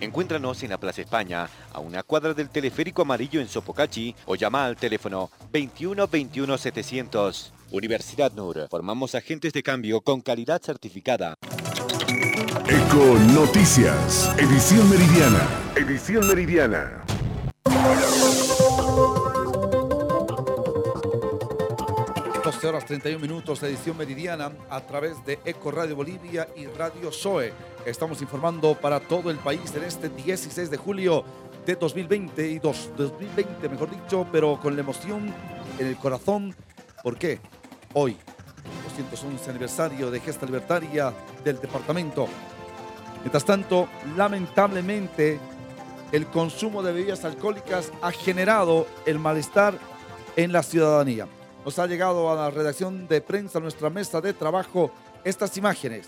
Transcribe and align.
Encuéntranos 0.00 0.62
en 0.62 0.70
la 0.70 0.78
Plaza 0.78 1.02
España, 1.02 1.48
a 1.72 1.80
una 1.80 2.02
cuadra 2.02 2.34
del 2.34 2.48
teleférico 2.50 3.02
amarillo 3.02 3.40
en 3.40 3.48
Sopocachi 3.48 4.14
o 4.26 4.36
llama 4.36 4.64
al 4.64 4.76
teléfono 4.76 5.30
21 5.52 6.06
21 6.06 6.58
700. 6.58 7.52
Universidad 7.70 8.32
NUR. 8.32 8.68
Formamos 8.70 9.14
agentes 9.14 9.52
de 9.52 9.62
cambio 9.62 10.00
con 10.00 10.20
calidad 10.20 10.62
certificada. 10.62 11.34
Eco 12.68 13.18
Noticias, 13.34 14.30
edición 14.38 14.88
meridiana. 14.88 15.46
Edición 15.76 16.26
meridiana. 16.26 17.07
12 22.58 22.66
horas 22.66 22.86
31 22.86 23.20
minutos, 23.20 23.62
edición 23.62 23.96
meridiana 23.96 24.50
a 24.68 24.80
través 24.80 25.24
de 25.24 25.38
Eco 25.44 25.70
Radio 25.70 25.94
Bolivia 25.94 26.48
y 26.56 26.66
Radio 26.66 27.12
SOE. 27.12 27.52
Estamos 27.86 28.20
informando 28.20 28.74
para 28.74 28.98
todo 28.98 29.30
el 29.30 29.36
país 29.36 29.72
en 29.76 29.84
este 29.84 30.08
16 30.08 30.68
de 30.68 30.76
julio 30.76 31.22
de 31.64 31.76
2020 31.76 32.48
y 32.48 32.58
2020, 32.58 33.68
mejor 33.68 33.90
dicho, 33.92 34.26
pero 34.32 34.58
con 34.58 34.74
la 34.74 34.80
emoción 34.80 35.32
en 35.78 35.86
el 35.86 35.96
corazón. 35.98 36.52
¿Por 37.04 37.16
qué? 37.16 37.38
Hoy, 37.94 38.16
211 38.88 39.50
aniversario 39.50 40.10
de 40.10 40.18
Gesta 40.18 40.44
Libertaria 40.44 41.14
del 41.44 41.60
departamento. 41.60 42.26
Mientras 43.20 43.44
tanto, 43.44 43.88
lamentablemente, 44.16 45.38
el 46.10 46.26
consumo 46.26 46.82
de 46.82 46.92
bebidas 46.92 47.24
alcohólicas 47.24 47.92
ha 48.02 48.10
generado 48.10 48.88
el 49.06 49.20
malestar 49.20 49.78
en 50.34 50.50
la 50.50 50.64
ciudadanía. 50.64 51.28
Nos 51.68 51.78
ha 51.78 51.86
llegado 51.86 52.32
a 52.32 52.34
la 52.34 52.50
redacción 52.50 53.06
de 53.08 53.20
prensa, 53.20 53.60
nuestra 53.60 53.90
mesa 53.90 54.22
de 54.22 54.32
trabajo, 54.32 54.90
estas 55.22 55.54
imágenes. 55.58 56.06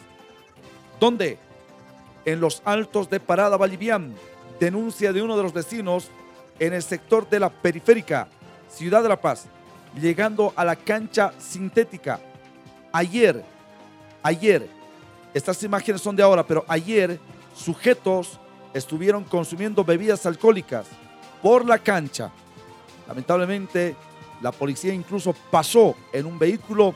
¿Dónde? 0.99 1.37
En 2.25 2.41
los 2.41 2.63
altos 2.65 3.11
de 3.11 3.21
Parada 3.21 3.59
Vallivian, 3.59 4.15
denuncia 4.59 5.13
de 5.13 5.21
uno 5.21 5.37
de 5.37 5.43
los 5.43 5.53
vecinos 5.53 6.09
en 6.59 6.73
el 6.73 6.83
sector 6.83 7.29
de 7.29 7.41
la 7.41 7.51
periférica, 7.51 8.29
Ciudad 8.71 9.03
de 9.03 9.11
La 9.11 9.21
Paz, 9.21 9.49
llegando 10.01 10.55
a 10.57 10.65
la 10.65 10.77
cancha 10.77 11.35
sintética. 11.39 12.21
Ayer, 12.91 13.45
ayer, 14.23 14.67
estas 15.35 15.63
imágenes 15.63 16.01
son 16.01 16.17
de 16.17 16.23
ahora, 16.23 16.47
pero 16.47 16.65
ayer 16.69 17.21
sujetos 17.55 18.41
estuvieron 18.73 19.25
consumiendo 19.25 19.85
bebidas 19.85 20.25
alcohólicas 20.25 20.87
por 21.43 21.67
la 21.67 21.79
cancha. 21.79 22.31
Lamentablemente, 23.07 23.95
la 24.41 24.53
policía 24.53 24.93
incluso 24.95 25.35
pasó 25.51 25.95
en 26.13 26.27
un 26.27 26.39
vehículo 26.39 26.95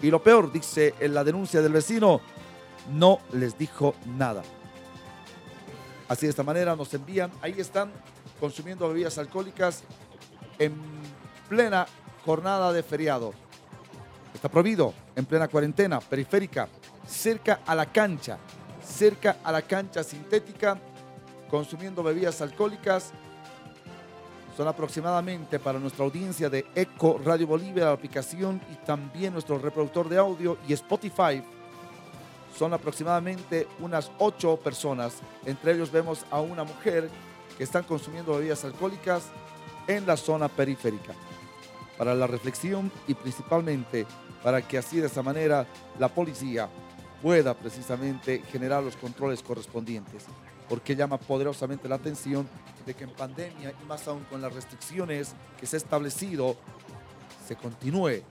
y 0.00 0.10
lo 0.10 0.22
peor, 0.22 0.50
dice 0.52 0.94
en 1.00 1.14
la 1.14 1.24
denuncia 1.24 1.60
del 1.60 1.72
vecino, 1.72 2.20
no 2.92 3.20
les 3.32 3.58
dijo 3.58 3.94
nada. 4.06 4.42
Así 6.08 6.26
de 6.26 6.30
esta 6.30 6.42
manera 6.42 6.74
nos 6.76 6.92
envían, 6.94 7.30
ahí 7.42 7.54
están 7.58 7.92
consumiendo 8.40 8.88
bebidas 8.88 9.18
alcohólicas 9.18 9.82
en 10.58 10.74
plena 11.48 11.86
jornada 12.24 12.72
de 12.72 12.82
feriado. 12.82 13.34
Está 14.32 14.48
prohibido 14.48 14.94
en 15.16 15.26
plena 15.26 15.48
cuarentena 15.48 16.00
periférica, 16.00 16.68
cerca 17.06 17.60
a 17.66 17.74
la 17.74 17.86
cancha, 17.86 18.38
cerca 18.82 19.38
a 19.42 19.52
la 19.52 19.62
cancha 19.62 20.02
sintética, 20.02 20.78
consumiendo 21.50 22.02
bebidas 22.02 22.40
alcohólicas 22.40 23.12
son 24.58 24.66
aproximadamente 24.66 25.60
para 25.60 25.78
nuestra 25.78 26.04
audiencia 26.04 26.50
de 26.50 26.66
Eco 26.74 27.20
Radio 27.24 27.46
Bolivia, 27.46 27.84
la 27.84 27.92
aplicación 27.92 28.60
y 28.72 28.74
también 28.84 29.32
nuestro 29.32 29.56
reproductor 29.56 30.08
de 30.08 30.18
audio 30.18 30.58
y 30.66 30.72
Spotify. 30.72 31.40
Son 32.58 32.74
aproximadamente 32.74 33.68
unas 33.78 34.10
ocho 34.18 34.56
personas. 34.56 35.18
Entre 35.46 35.74
ellos 35.74 35.92
vemos 35.92 36.26
a 36.28 36.40
una 36.40 36.64
mujer 36.64 37.08
que 37.56 37.62
están 37.62 37.84
consumiendo 37.84 38.34
bebidas 38.34 38.64
alcohólicas 38.64 39.26
en 39.86 40.04
la 40.04 40.16
zona 40.16 40.48
periférica. 40.48 41.14
Para 41.96 42.12
la 42.16 42.26
reflexión 42.26 42.90
y 43.06 43.14
principalmente 43.14 44.06
para 44.42 44.60
que 44.60 44.76
así 44.76 44.98
de 44.98 45.06
esa 45.06 45.22
manera 45.22 45.68
la 46.00 46.08
policía 46.08 46.68
pueda 47.22 47.54
precisamente 47.54 48.42
generar 48.50 48.82
los 48.82 48.96
controles 48.96 49.40
correspondientes 49.40 50.26
porque 50.68 50.94
llama 50.94 51.18
poderosamente 51.18 51.88
la 51.88 51.94
atención 51.94 52.46
de 52.88 52.94
que 52.94 53.04
en 53.04 53.10
pandemia 53.10 53.74
y 53.80 53.86
más 53.86 54.08
aún 54.08 54.24
con 54.30 54.40
las 54.40 54.52
restricciones 54.52 55.34
que 55.60 55.66
se 55.66 55.76
ha 55.76 55.78
establecido, 55.78 56.56
se 57.46 57.54
continúe 57.54 58.22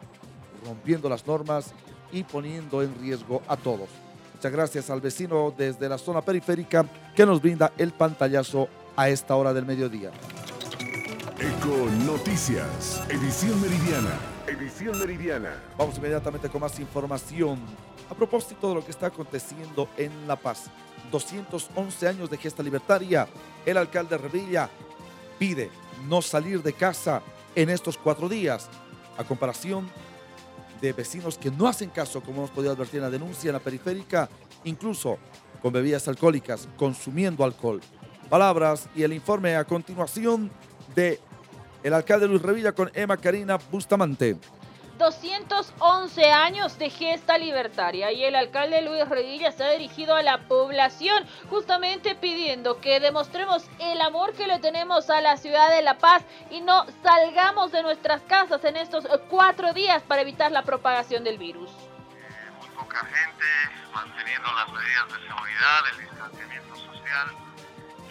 rompiendo 0.66 1.08
las 1.08 1.26
normas 1.28 1.74
y 2.12 2.24
poniendo 2.24 2.82
en 2.82 3.00
riesgo 3.00 3.44
a 3.48 3.56
todos. 3.56 3.88
Muchas 4.34 4.52
gracias 4.52 4.90
al 4.90 5.00
vecino 5.00 5.54
desde 5.56 5.88
la 5.88 6.00
zona 6.00 6.22
periférica 6.22 6.86
que 7.16 7.26
nos 7.26 7.40
brinda 7.40 7.72
el 7.78 7.94
pantallazo 7.94 8.68
a 8.96 9.10
esta 9.10 9.36
hora 9.36 9.54
del 9.54 9.66
mediodía. 9.66 10.10
Eco 11.40 11.88
Noticias, 12.04 13.04
edición 13.10 13.62
meridiana. 13.62 14.18
Edición 14.48 14.98
meridiana. 14.98 15.52
Vamos 15.78 15.98
inmediatamente 15.98 16.50
con 16.50 16.62
más 16.62 16.80
información 16.80 17.60
a 18.10 18.16
propósito 18.16 18.70
de 18.70 18.76
lo 18.76 18.86
que 18.86 18.92
está 18.92 19.08
aconteciendo 19.08 19.90
en 19.98 20.28
La 20.28 20.36
Paz. 20.36 20.66
211 21.12 22.08
años 22.08 22.30
de 22.30 22.38
gesta 22.38 22.64
libertaria, 22.64 23.28
el 23.66 23.78
alcalde 23.78 24.18
Revilla 24.18 24.70
pide 25.40 25.70
no 26.08 26.22
salir 26.22 26.62
de 26.62 26.74
casa 26.74 27.22
en 27.56 27.70
estos 27.70 27.98
cuatro 27.98 28.28
días, 28.30 28.70
a 29.18 29.24
comparación 29.24 29.90
de 30.82 30.94
vecinos 30.94 31.38
que 31.38 31.50
no 31.50 31.68
hacen 31.68 31.90
caso, 31.90 32.22
como 32.22 32.38
hemos 32.38 32.52
podido 32.52 32.74
advertir 32.74 32.98
en 32.98 33.04
la 33.04 33.10
denuncia 33.10 33.50
en 33.50 33.54
la 33.54 33.60
periférica, 33.60 34.30
incluso 34.64 35.18
con 35.62 35.74
bebidas 35.74 36.08
alcohólicas, 36.08 36.68
consumiendo 36.78 37.44
alcohol. 37.44 37.82
Palabras 38.30 38.88
y 38.96 39.04
el 39.04 39.14
informe 39.14 39.56
a 39.56 39.64
continuación 39.64 40.52
de 40.94 41.20
el 41.84 41.94
alcalde 41.94 42.28
Luis 42.28 42.42
Revilla 42.42 42.74
con 42.74 42.92
Emma 42.94 43.18
Karina 43.18 43.58
Bustamante. 43.72 44.38
211 44.98 46.32
años 46.32 46.78
de 46.80 46.90
gesta 46.90 47.38
libertaria 47.38 48.12
y 48.12 48.24
el 48.24 48.36
alcalde 48.36 48.82
Luis 48.82 49.08
Revilla 49.08 49.52
se 49.52 49.64
ha 49.64 49.70
dirigido 49.70 50.16
a 50.16 50.24
la 50.24 50.40
población 50.48 51.26
justamente 51.50 52.16
pidiendo 52.16 52.82
que 52.82 53.00
demostremos 53.00 53.70
el 53.80 54.02
amor 54.02 54.34
que 54.34 54.48
le 54.48 54.60
tenemos 54.60 55.10
a 55.10 55.22
la 55.22 55.38
ciudad 55.38 55.70
de 55.70 55.84
La 55.84 55.98
Paz 55.98 56.24
y 56.50 56.62
no 56.62 56.86
salgamos 57.04 57.72
de 57.72 57.84
nuestras 57.84 58.22
casas 58.24 58.64
en 58.64 58.78
estos 58.78 59.08
cuatro 59.30 59.74
días 59.74 60.02
para 60.04 60.22
evitar 60.22 60.52
la 60.52 60.64
propagación 60.64 61.24
del 61.24 61.38
virus. 61.38 61.70
muy 62.60 62.70
poca 62.70 63.06
gente 63.06 63.46
manteniendo 63.94 64.52
las 64.54 64.70
medidas 64.70 65.08
de 65.08 65.28
seguridad, 65.28 65.80
el 65.92 66.00
distanciamiento 66.00 66.76
social. 66.76 67.28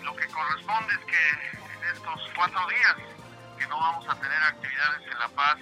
Lo 0.03 0.15
que 0.15 0.27
corresponde 0.29 0.95
es 0.95 1.05
que 1.05 1.31
en 1.75 1.95
estos 1.95 2.31
cuatro 2.37 2.61
días 2.69 2.97
que 3.59 3.67
no 3.67 3.79
vamos 3.79 4.09
a 4.09 4.15
tener 4.15 4.43
actividades 4.43 5.03
en 5.11 5.19
La 5.19 5.29
Paz, 5.29 5.57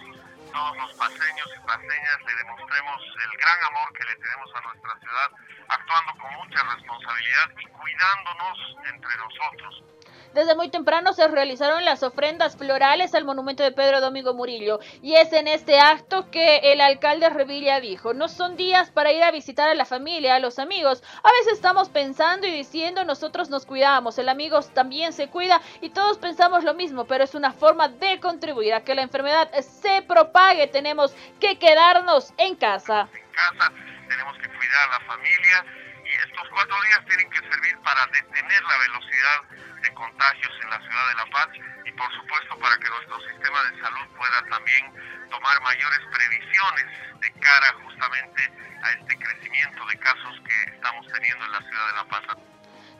todos 0.54 0.76
los 0.76 0.92
paseños 0.94 1.48
y 1.50 1.66
paseñas 1.66 2.18
le 2.24 2.34
demostremos 2.36 3.02
el 3.24 3.38
gran 3.38 3.64
amor 3.64 3.92
que 3.92 4.04
le 4.04 4.14
tenemos 4.16 4.50
a 4.54 4.60
nuestra 4.60 4.98
ciudad, 5.00 5.30
actuando 5.68 6.12
con 6.22 6.32
mucha 6.34 6.62
responsabilidad 6.62 7.50
y 7.58 7.66
cuidándonos 7.66 8.58
entre 8.86 9.16
nosotros. 9.16 9.93
Desde 10.34 10.56
muy 10.56 10.68
temprano 10.68 11.12
se 11.12 11.28
realizaron 11.28 11.84
las 11.84 12.02
ofrendas 12.02 12.56
florales 12.56 13.14
al 13.14 13.24
monumento 13.24 13.62
de 13.62 13.70
Pedro 13.70 14.00
Domingo 14.00 14.34
Murillo 14.34 14.80
y 15.00 15.14
es 15.14 15.32
en 15.32 15.46
este 15.46 15.78
acto 15.78 16.28
que 16.32 16.72
el 16.72 16.80
alcalde 16.80 17.30
Revilla 17.30 17.78
dijo, 17.78 18.14
no 18.14 18.26
son 18.26 18.56
días 18.56 18.90
para 18.90 19.12
ir 19.12 19.22
a 19.22 19.30
visitar 19.30 19.68
a 19.68 19.76
la 19.76 19.84
familia, 19.84 20.34
a 20.34 20.40
los 20.40 20.58
amigos. 20.58 21.04
A 21.22 21.30
veces 21.30 21.52
estamos 21.52 21.88
pensando 21.88 22.48
y 22.48 22.50
diciendo 22.50 23.04
nosotros 23.04 23.48
nos 23.48 23.64
cuidamos, 23.64 24.18
el 24.18 24.28
amigo 24.28 24.60
también 24.62 25.12
se 25.12 25.28
cuida 25.28 25.62
y 25.80 25.90
todos 25.90 26.18
pensamos 26.18 26.64
lo 26.64 26.74
mismo, 26.74 27.04
pero 27.04 27.22
es 27.22 27.36
una 27.36 27.52
forma 27.52 27.86
de 27.86 28.18
contribuir 28.18 28.74
a 28.74 28.82
que 28.82 28.96
la 28.96 29.02
enfermedad 29.02 29.48
se 29.60 30.02
propague. 30.02 30.66
Tenemos 30.66 31.14
que 31.38 31.60
quedarnos 31.60 32.34
en 32.38 32.56
casa. 32.56 33.08
En 33.12 33.30
casa 33.30 33.72
tenemos 34.08 34.36
que 34.38 34.48
cuidar 34.48 34.88
a 34.88 34.98
la 34.98 35.06
familia 35.06 35.83
estos 36.16 36.48
cuatro 36.50 36.76
días 36.82 37.04
tienen 37.06 37.30
que 37.30 37.40
servir 37.40 37.78
para 37.82 38.06
detener 38.06 38.62
la 38.62 38.78
velocidad 38.78 39.42
de 39.82 39.94
contagios 39.94 40.52
en 40.62 40.70
la 40.70 40.78
ciudad 40.78 41.08
de 41.08 41.14
La 41.14 41.26
Paz 41.26 41.48
y 41.84 41.92
por 41.92 42.12
supuesto 42.14 42.58
para 42.58 42.76
que 42.78 42.88
nuestro 42.88 43.20
sistema 43.28 43.62
de 43.64 43.80
salud 43.80 44.06
pueda 44.16 44.42
también 44.50 44.92
tomar 45.30 45.60
mayores 45.62 46.00
previsiones 46.12 46.86
de 47.20 47.32
cara 47.40 47.72
justamente 47.82 48.52
a 48.82 48.90
este 48.92 49.18
crecimiento 49.18 49.86
de 49.86 49.98
casos 49.98 50.40
que 50.46 50.72
estamos 50.72 51.06
teniendo 51.12 51.44
en 51.44 51.52
la 51.52 51.62
ciudad 51.62 51.86
de 51.86 51.92
La 51.94 52.04
Paz. 52.04 52.53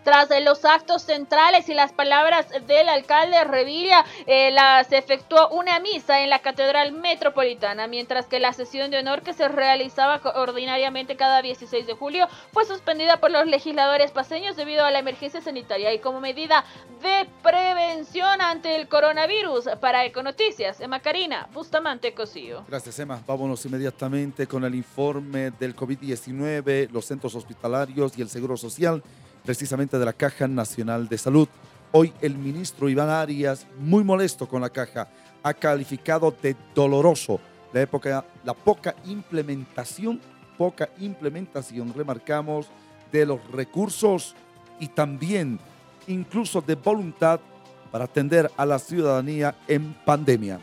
Tras 0.05 0.29
los 0.43 0.67
actos 0.67 1.03
centrales 1.03 1.69
y 1.71 1.75
las 1.75 1.93
palabras 1.93 2.47
del 2.67 2.89
alcalde 2.91 3.43
Revilla, 3.45 4.05
eh, 4.27 4.55
se 4.87 4.99
efectuó 4.99 5.49
una 5.49 5.81
misa 5.81 6.21
en 6.21 6.29
la 6.29 6.41
Catedral 6.41 6.93
Metropolitana, 6.93 7.87
mientras 7.87 8.27
que 8.27 8.39
la 8.39 8.53
sesión 8.53 8.91
de 8.91 8.99
honor 8.99 9.23
que 9.23 9.33
se 9.33 9.49
realizaba 9.49 10.21
ordinariamente 10.35 11.17
cada 11.17 11.41
16 11.41 11.87
de 11.87 11.95
julio 11.95 12.29
fue 12.53 12.67
suspendida 12.67 13.19
por 13.19 13.31
los 13.31 13.47
legisladores 13.47 14.11
paseños 14.11 14.57
debido 14.57 14.85
a 14.85 14.91
la 14.91 14.99
emergencia 14.99 15.41
sanitaria 15.41 15.93
y 15.95 15.99
como 15.99 16.21
medida 16.21 16.65
de 17.03 17.27
prevención 17.43 18.43
ante 18.43 18.77
el 18.77 18.89
coronavirus. 18.89 19.71
Para 19.81 20.05
Econoticias, 20.05 20.81
Emma 20.81 21.01
Karina, 21.01 21.49
Bustamante 21.55 22.13
Cosío. 22.13 22.65
Gracias, 22.69 22.99
Emma. 22.99 23.23
Vámonos 23.27 23.65
inmediatamente 23.65 24.47
con 24.47 24.65
el 24.65 24.75
informe 24.75 25.51
del 25.53 25.75
COVID-19, 25.75 26.91
los 26.91 27.07
centros 27.07 27.35
hospitalarios 27.35 28.19
y 28.19 28.23
el 28.23 28.29
Seguro 28.29 28.57
Social 28.59 29.03
precisamente 29.45 29.99
de 29.99 30.05
la 30.05 30.13
Caja 30.13 30.49
Nacional 30.49 31.09
de 31.09 31.19
Salud. 31.19 31.49
Hoy 31.93 32.13
el 32.21 32.37
ministro 32.37 32.89
Iván 32.89 33.11
Arias, 33.11 33.67
muy 33.79 34.03
molesto 34.03 34.49
con 34.49 34.63
la 34.63 34.71
caja, 34.71 35.09
ha 35.43 35.55
calificado 35.55 36.35
de 36.43 36.57
doloroso 36.75 37.39
la, 37.73 37.83
época, 37.83 38.25
la 38.45 38.55
poca 38.55 38.95
implementación, 39.05 40.21
poca 40.57 40.89
implementación, 40.99 41.93
remarcamos, 41.95 42.69
de 43.13 43.27
los 43.27 43.41
recursos 43.53 44.35
y 44.81 44.89
también 44.89 45.61
incluso 46.09 46.61
de 46.61 46.75
voluntad 46.75 47.39
para 47.93 48.07
atender 48.07 48.51
a 48.57 48.67
la 48.67 48.79
ciudadanía 48.79 49.55
en 49.69 49.95
pandemia. 50.05 50.59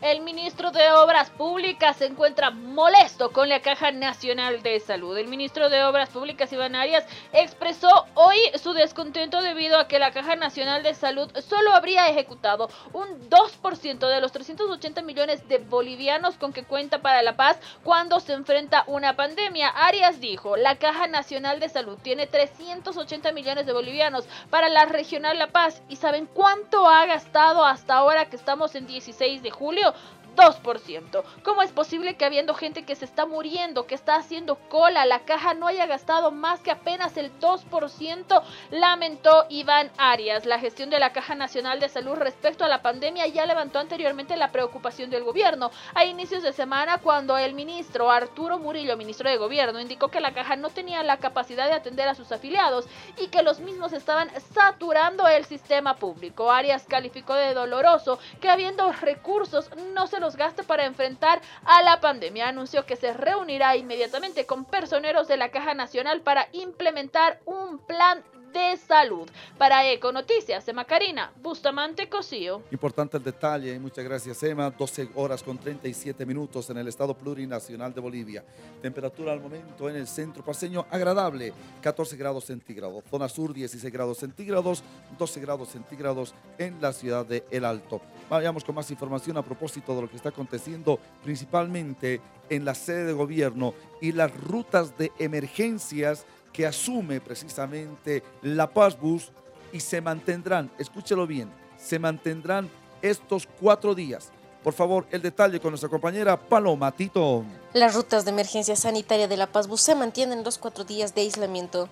El 0.00 0.20
ministro 0.20 0.70
de 0.70 0.92
Obras 0.92 1.28
Públicas 1.30 1.96
se 1.96 2.06
encuentra 2.06 2.52
molesto 2.52 3.32
con 3.32 3.48
la 3.48 3.62
Caja 3.62 3.90
Nacional 3.90 4.62
de 4.62 4.78
Salud. 4.78 5.18
El 5.18 5.26
ministro 5.26 5.70
de 5.70 5.82
Obras 5.82 6.10
Públicas, 6.10 6.52
Iván 6.52 6.76
Arias, 6.76 7.04
expresó 7.32 8.06
hoy 8.14 8.36
su 8.62 8.74
descontento 8.74 9.42
debido 9.42 9.76
a 9.76 9.88
que 9.88 9.98
la 9.98 10.12
Caja 10.12 10.36
Nacional 10.36 10.84
de 10.84 10.94
Salud 10.94 11.28
solo 11.40 11.74
habría 11.74 12.06
ejecutado 12.06 12.70
un 12.92 13.28
2% 13.28 14.08
de 14.08 14.20
los 14.20 14.30
380 14.30 15.02
millones 15.02 15.48
de 15.48 15.58
bolivianos 15.58 16.36
con 16.36 16.52
que 16.52 16.62
cuenta 16.62 17.02
para 17.02 17.22
la 17.22 17.36
paz 17.36 17.58
cuando 17.82 18.20
se 18.20 18.34
enfrenta 18.34 18.84
una 18.86 19.16
pandemia. 19.16 19.66
Arias 19.68 20.20
dijo, 20.20 20.56
la 20.56 20.76
Caja 20.76 21.08
Nacional 21.08 21.58
de 21.58 21.70
Salud 21.70 21.98
tiene 22.00 22.28
380 22.28 23.32
millones 23.32 23.66
de 23.66 23.72
bolivianos 23.72 24.26
para 24.48 24.68
la 24.68 24.84
regional 24.84 25.40
La 25.40 25.48
Paz 25.48 25.82
y 25.88 25.96
¿saben 25.96 26.26
cuánto 26.26 26.88
ha 26.88 27.04
gastado 27.06 27.64
hasta 27.64 27.94
ahora 27.94 28.26
que 28.26 28.36
estamos 28.36 28.76
en 28.76 28.86
16 28.86 29.42
de 29.42 29.50
julio? 29.50 29.87
Gracias. 29.88 30.17
2%. 30.38 31.24
¿Cómo 31.42 31.62
es 31.62 31.72
posible 31.72 32.16
que 32.16 32.24
habiendo 32.24 32.54
gente 32.54 32.84
que 32.84 32.94
se 32.94 33.04
está 33.04 33.26
muriendo, 33.26 33.86
que 33.86 33.96
está 33.96 34.14
haciendo 34.14 34.54
cola, 34.54 35.04
la 35.04 35.20
caja 35.20 35.54
no 35.54 35.66
haya 35.66 35.86
gastado 35.86 36.30
más 36.30 36.60
que 36.60 36.70
apenas 36.70 37.16
el 37.16 37.36
2%? 37.40 38.42
Lamentó 38.70 39.46
Iván 39.48 39.90
Arias. 39.98 40.46
La 40.46 40.60
gestión 40.60 40.90
de 40.90 41.00
la 41.00 41.12
Caja 41.12 41.34
Nacional 41.34 41.80
de 41.80 41.88
Salud 41.88 42.14
respecto 42.14 42.64
a 42.64 42.68
la 42.68 42.82
pandemia 42.82 43.26
ya 43.26 43.46
levantó 43.46 43.80
anteriormente 43.80 44.36
la 44.36 44.52
preocupación 44.52 45.10
del 45.10 45.24
gobierno. 45.24 45.72
A 45.94 46.04
inicios 46.04 46.44
de 46.44 46.52
semana, 46.52 46.98
cuando 46.98 47.36
el 47.36 47.54
ministro 47.54 48.10
Arturo 48.10 48.58
Murillo, 48.58 48.96
ministro 48.96 49.28
de 49.28 49.38
Gobierno, 49.38 49.80
indicó 49.80 50.08
que 50.08 50.20
la 50.20 50.34
caja 50.34 50.54
no 50.54 50.70
tenía 50.70 51.02
la 51.02 51.16
capacidad 51.16 51.66
de 51.66 51.74
atender 51.74 52.08
a 52.08 52.14
sus 52.14 52.30
afiliados 52.30 52.86
y 53.16 53.26
que 53.26 53.42
los 53.42 53.58
mismos 53.58 53.92
estaban 53.92 54.30
saturando 54.54 55.26
el 55.26 55.44
sistema 55.44 55.96
público. 55.96 56.52
Arias 56.52 56.86
calificó 56.88 57.34
de 57.34 57.54
doloroso 57.54 58.20
que 58.40 58.50
habiendo 58.50 58.92
recursos 58.92 59.70
no 59.94 60.06
se 60.06 60.20
los 60.20 60.27
gaste 60.36 60.62
para 60.62 60.86
enfrentar 60.86 61.40
a 61.64 61.82
la 61.82 62.00
pandemia. 62.00 62.48
Anunció 62.48 62.86
que 62.86 62.96
se 62.96 63.12
reunirá 63.12 63.76
inmediatamente 63.76 64.46
con 64.46 64.64
personeros 64.64 65.28
de 65.28 65.36
la 65.36 65.50
Caja 65.50 65.74
Nacional 65.74 66.20
para 66.20 66.48
implementar 66.52 67.40
un 67.44 67.78
plan 67.78 68.22
de 68.52 68.76
salud. 68.76 69.28
Para 69.56 69.90
Eco 69.90 70.12
Noticias, 70.12 70.66
Emma 70.68 70.84
Karina, 70.84 71.32
Bustamante 71.42 72.08
Cosío. 72.08 72.62
Importante 72.70 73.16
el 73.16 73.24
detalle 73.24 73.78
muchas 73.78 74.04
gracias 74.04 74.42
Emma. 74.42 74.70
12 74.70 75.10
horas 75.14 75.42
con 75.42 75.58
37 75.58 76.24
minutos 76.26 76.68
en 76.70 76.78
el 76.78 76.88
estado 76.88 77.14
plurinacional 77.16 77.92
de 77.94 78.00
Bolivia. 78.00 78.44
Temperatura 78.82 79.32
al 79.32 79.40
momento 79.40 79.88
en 79.88 79.96
el 79.96 80.06
centro 80.06 80.44
paseño 80.44 80.86
agradable, 80.90 81.52
14 81.80 82.16
grados 82.16 82.44
centígrados. 82.44 83.04
Zona 83.10 83.28
sur 83.28 83.52
16 83.52 83.92
grados 83.92 84.18
centígrados, 84.18 84.82
12 85.18 85.40
grados 85.40 85.68
centígrados 85.68 86.34
en 86.58 86.80
la 86.80 86.92
ciudad 86.92 87.24
de 87.26 87.44
El 87.50 87.64
Alto. 87.64 88.00
Vayamos 88.28 88.64
con 88.64 88.74
más 88.74 88.90
información 88.90 89.36
a 89.36 89.42
propósito 89.42 89.94
de 89.94 90.02
lo 90.02 90.10
que 90.10 90.16
está 90.16 90.28
aconteciendo 90.28 90.98
principalmente 91.24 92.20
en 92.50 92.64
la 92.64 92.74
sede 92.74 93.04
de 93.04 93.12
gobierno 93.12 93.74
y 94.00 94.12
las 94.12 94.34
rutas 94.34 94.96
de 94.96 95.12
emergencias 95.18 96.26
que 96.58 96.66
asume 96.66 97.20
precisamente 97.20 98.24
la 98.42 98.68
Paz 98.68 98.98
Bus 98.98 99.30
y 99.72 99.78
se 99.78 100.00
mantendrán, 100.00 100.68
escúchelo 100.76 101.24
bien, 101.24 101.48
se 101.78 102.00
mantendrán 102.00 102.68
estos 103.00 103.46
cuatro 103.60 103.94
días. 103.94 104.32
Por 104.64 104.72
favor, 104.72 105.06
el 105.12 105.22
detalle 105.22 105.60
con 105.60 105.70
nuestra 105.70 105.88
compañera 105.88 106.36
Paloma 106.36 106.90
Tito. 106.90 107.44
Las 107.74 107.94
rutas 107.94 108.24
de 108.24 108.32
emergencia 108.32 108.74
sanitaria 108.74 109.28
de 109.28 109.36
La 109.36 109.46
Paz 109.46 109.68
Bus 109.68 109.82
se 109.82 109.94
mantienen 109.94 110.42
los 110.42 110.58
cuatro 110.58 110.82
días 110.82 111.14
de 111.14 111.20
aislamiento. 111.20 111.88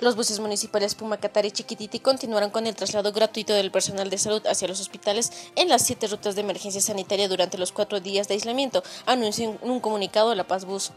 Los 0.00 0.14
buses 0.14 0.40
municipales 0.40 0.94
Pumacatari 0.94 1.48
y 1.48 1.52
Chiquititi 1.52 2.00
continuarán 2.00 2.50
con 2.50 2.66
el 2.66 2.76
traslado 2.76 3.12
gratuito 3.12 3.54
del 3.54 3.70
personal 3.70 4.10
de 4.10 4.18
salud 4.18 4.46
hacia 4.46 4.68
los 4.68 4.78
hospitales 4.78 5.32
en 5.54 5.70
las 5.70 5.86
siete 5.86 6.06
rutas 6.06 6.34
de 6.34 6.42
emergencia 6.42 6.82
sanitaria 6.82 7.28
durante 7.28 7.56
los 7.56 7.72
cuatro 7.72 7.98
días 8.00 8.28
de 8.28 8.34
aislamiento, 8.34 8.82
anunció 9.06 9.58
en 9.62 9.70
un 9.70 9.80
comunicado 9.80 10.34
La 10.34 10.46
Paz 10.46 10.66
Bus. 10.66 10.92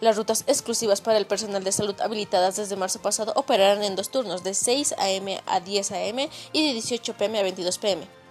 Las 0.00 0.16
rutas 0.16 0.44
exclusivas 0.46 1.00
para 1.00 1.16
el 1.16 1.26
personal 1.26 1.64
de 1.64 1.72
salud 1.72 1.98
habilitadas 2.00 2.56
desde 2.56 2.76
marzo 2.76 3.00
pasado 3.00 3.32
operarán 3.36 3.84
en 3.84 3.96
dos 3.96 4.10
turnos, 4.10 4.44
de 4.44 4.52
6 4.52 4.96
a.m. 4.98 5.40
a 5.46 5.60
10 5.60 5.92
a.m. 5.92 6.28
y 6.52 6.66
de 6.66 6.72
18 6.74 7.14
p.m. 7.14 7.38
a 7.38 7.42
22 7.42 7.78
p.m. 7.78 8.21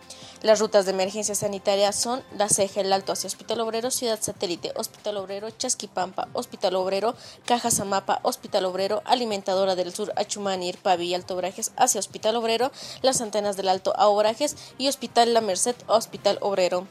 Las 0.42 0.60
rutas 0.60 0.86
de 0.86 0.92
emergencia 0.92 1.36
sanitaria 1.36 1.92
son 1.92 2.24
la 2.36 2.50
Ceja, 2.50 2.82
el 2.82 2.92
Alto 2.94 3.14
hacia 3.14 3.28
Hospital 3.28 3.62
Obrero, 3.62 3.92
Ciudad 3.92 4.18
Satélite, 4.20 4.74
Hospital 4.76 5.18
Obrero, 5.18 5.52
Chasquipampa, 5.52 6.30
Hospital 6.34 6.78
Obrero, 6.78 7.14
Caja 7.46 7.70
Zamapa, 7.70 8.20
Hospital 8.24 8.66
Obrero, 8.66 9.04
Alimentadora 9.06 9.76
del 9.76 9.94
Sur, 9.94 10.12
Achumani, 10.16 10.70
Irpavi 10.70 11.10
y 11.10 11.14
Alto 11.14 11.36
Obrajes 11.36 11.74
hacia 11.78 12.00
Hospital 12.00 12.38
Obrero, 12.38 12.72
las 13.04 13.22
antenas 13.22 13.56
del 13.56 13.70
Alto 13.70 13.94
a 13.96 14.08
Obrajes 14.08 14.58
y 14.80 14.88
Hospital 14.88 15.36
La 15.36 15.42
Merced, 15.42 15.76
Hospital 15.86 16.40
Obrero. 16.42 16.88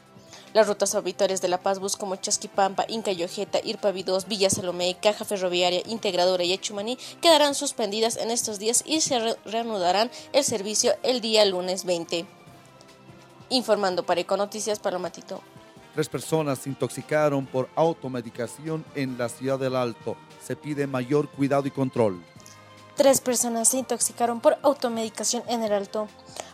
Las 0.53 0.67
rutas 0.67 0.95
habituales 0.95 1.41
de 1.41 1.49
La 1.49 1.61
Paz 1.61 1.79
Bus 1.79 1.97
como 1.97 2.15
Chasquipampa, 2.15 2.85
Inca 2.87 3.11
Yojeta, 3.11 3.59
Irpavi 3.61 4.03
2, 4.03 4.29
Villa 4.29 4.49
Salomé, 4.49 4.95
Caja 5.01 5.25
Ferroviaria, 5.25 5.81
Integradora 5.87 6.45
y 6.45 6.53
Achumani 6.53 6.97
quedarán 7.21 7.53
suspendidas 7.53 8.15
en 8.15 8.31
estos 8.31 8.59
días 8.59 8.81
y 8.85 9.01
se 9.01 9.35
reanudarán 9.43 10.09
el 10.31 10.45
servicio 10.45 10.93
el 11.03 11.19
día 11.19 11.43
lunes 11.43 11.83
20. 11.83 12.40
Informando 13.51 14.03
para 14.03 14.21
Econoticias, 14.21 14.79
Palomatito. 14.79 15.41
Tres 15.93 16.07
personas 16.07 16.59
se 16.59 16.69
intoxicaron 16.69 17.45
por 17.45 17.67
automedicación 17.75 18.85
en 18.95 19.17
la 19.17 19.27
ciudad 19.27 19.59
del 19.59 19.75
Alto. 19.75 20.15
Se 20.41 20.55
pide 20.55 20.87
mayor 20.87 21.29
cuidado 21.29 21.67
y 21.67 21.71
control. 21.71 22.23
Tres 22.95 23.19
personas 23.19 23.67
se 23.67 23.77
intoxicaron 23.77 24.39
por 24.39 24.57
automedicación 24.63 25.43
en 25.47 25.63
el 25.63 25.73
Alto. 25.73 26.07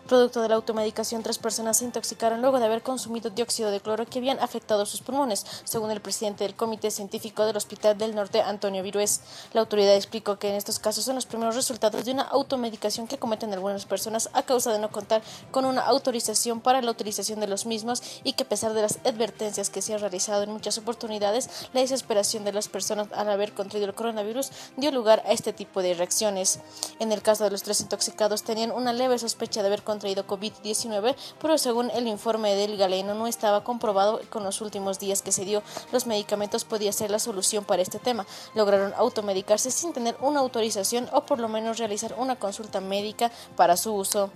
Producto 0.08 0.42
de 0.42 0.48
la 0.48 0.56
automedicación, 0.56 1.22
tres 1.22 1.38
personas 1.38 1.80
se 1.80 1.84
intoxicaron 1.84 2.40
luego 2.40 2.60
de 2.60 2.66
haber 2.66 2.82
consumido 2.82 3.30
dióxido 3.30 3.72
de 3.72 3.82
cloro 3.82 4.06
que 4.06 4.20
habían 4.20 4.40
afectado 4.40 4.86
sus 4.86 5.02
pulmones, 5.02 5.46
según 5.66 5.92
el 5.92 6.00
presidente 6.00 6.46
del 6.46 6.56
Comité 6.56 6.92
Científico 6.92 7.46
del 7.46 7.58
Hospital 7.58 7.98
del 7.98 8.16
Norte, 8.16 8.42
Antonio 8.42 8.82
Virués. 8.84 9.20
La 9.52 9.60
autoridad 9.60 9.96
explicó 9.96 10.40
que 10.40 10.48
en 10.48 10.56
estos 10.56 10.80
casos 10.80 11.04
son 11.04 11.16
los 11.16 11.26
primeros 11.26 11.56
resultados 11.56 12.06
de 12.06 12.14
una 12.14 12.24
automedicación 12.24 13.08
que 13.08 13.18
cometen 13.18 13.54
algunas 13.54 13.86
personas 13.86 14.30
a 14.32 14.44
causa 14.44 14.72
de 14.72 14.80
no 14.80 14.92
contar 14.92 15.22
con 15.52 15.66
una 15.66 15.82
autorización 15.82 16.62
para 16.62 16.82
la 16.82 16.92
utilización 16.92 17.42
de 17.42 17.48
los 17.48 17.66
mismos 17.66 18.02
y 18.24 18.32
que 18.32 18.44
a 18.44 18.50
pesar 18.50 18.72
de 18.74 18.84
las 18.84 19.00
advertencias 19.04 19.70
que 19.70 19.82
se 19.82 19.94
han 19.94 20.00
realizado 20.00 20.44
en 20.44 20.54
muchas 20.54 20.78
oportunidades, 20.78 21.50
la 21.74 21.82
desesperación 21.82 22.46
de 22.46 22.54
las 22.54 22.70
personas 22.70 23.10
al 23.12 23.30
haber 23.30 23.52
contraído 23.52 23.90
el 23.90 23.94
coronavirus 23.96 24.52
dio 24.78 24.90
lugar 24.92 25.22
a 25.26 25.34
este 25.34 25.52
tipo 25.52 25.82
de 25.82 25.96
reacciones. 25.96 26.62
En 27.00 27.12
el 27.12 27.22
caso 27.22 27.44
de 27.44 27.52
los 27.52 27.64
tres 27.64 27.82
intoxicados 27.82 28.44
tenían 28.44 28.72
una 28.72 28.94
leve 28.94 29.20
sospecha 29.20 29.62
de 29.62 29.68
haber 29.68 29.84
contraído 29.84 29.97
traído 30.00 30.26
COVID-19, 30.26 31.16
pero 31.42 31.58
según 31.58 31.90
el 31.92 32.08
informe 32.08 32.56
del 32.56 32.78
galeno 32.78 33.14
no 33.14 33.28
estaba 33.28 33.64
comprobado 33.64 34.22
con 34.30 34.44
los 34.44 34.62
últimos 34.62 35.00
días 35.00 35.22
que 35.22 35.32
se 35.32 35.46
dio. 35.46 35.64
Los 35.92 36.08
medicamentos 36.08 36.66
podía 36.66 36.92
ser 36.92 37.12
la 37.12 37.20
solución 37.20 37.64
para 37.64 37.82
este 37.82 38.00
tema. 38.00 38.26
Lograron 38.56 38.94
automedicarse 38.96 39.72
sin 39.72 39.94
tener 39.94 40.16
una 40.22 40.40
autorización 40.40 41.10
o 41.12 41.22
por 41.22 41.40
lo 41.40 41.48
menos 41.48 41.78
realizar 41.78 42.16
una 42.18 42.36
consulta 42.36 42.82
médica 42.82 43.32
para 43.56 43.78
su 43.78 43.94
uso. 43.94 44.30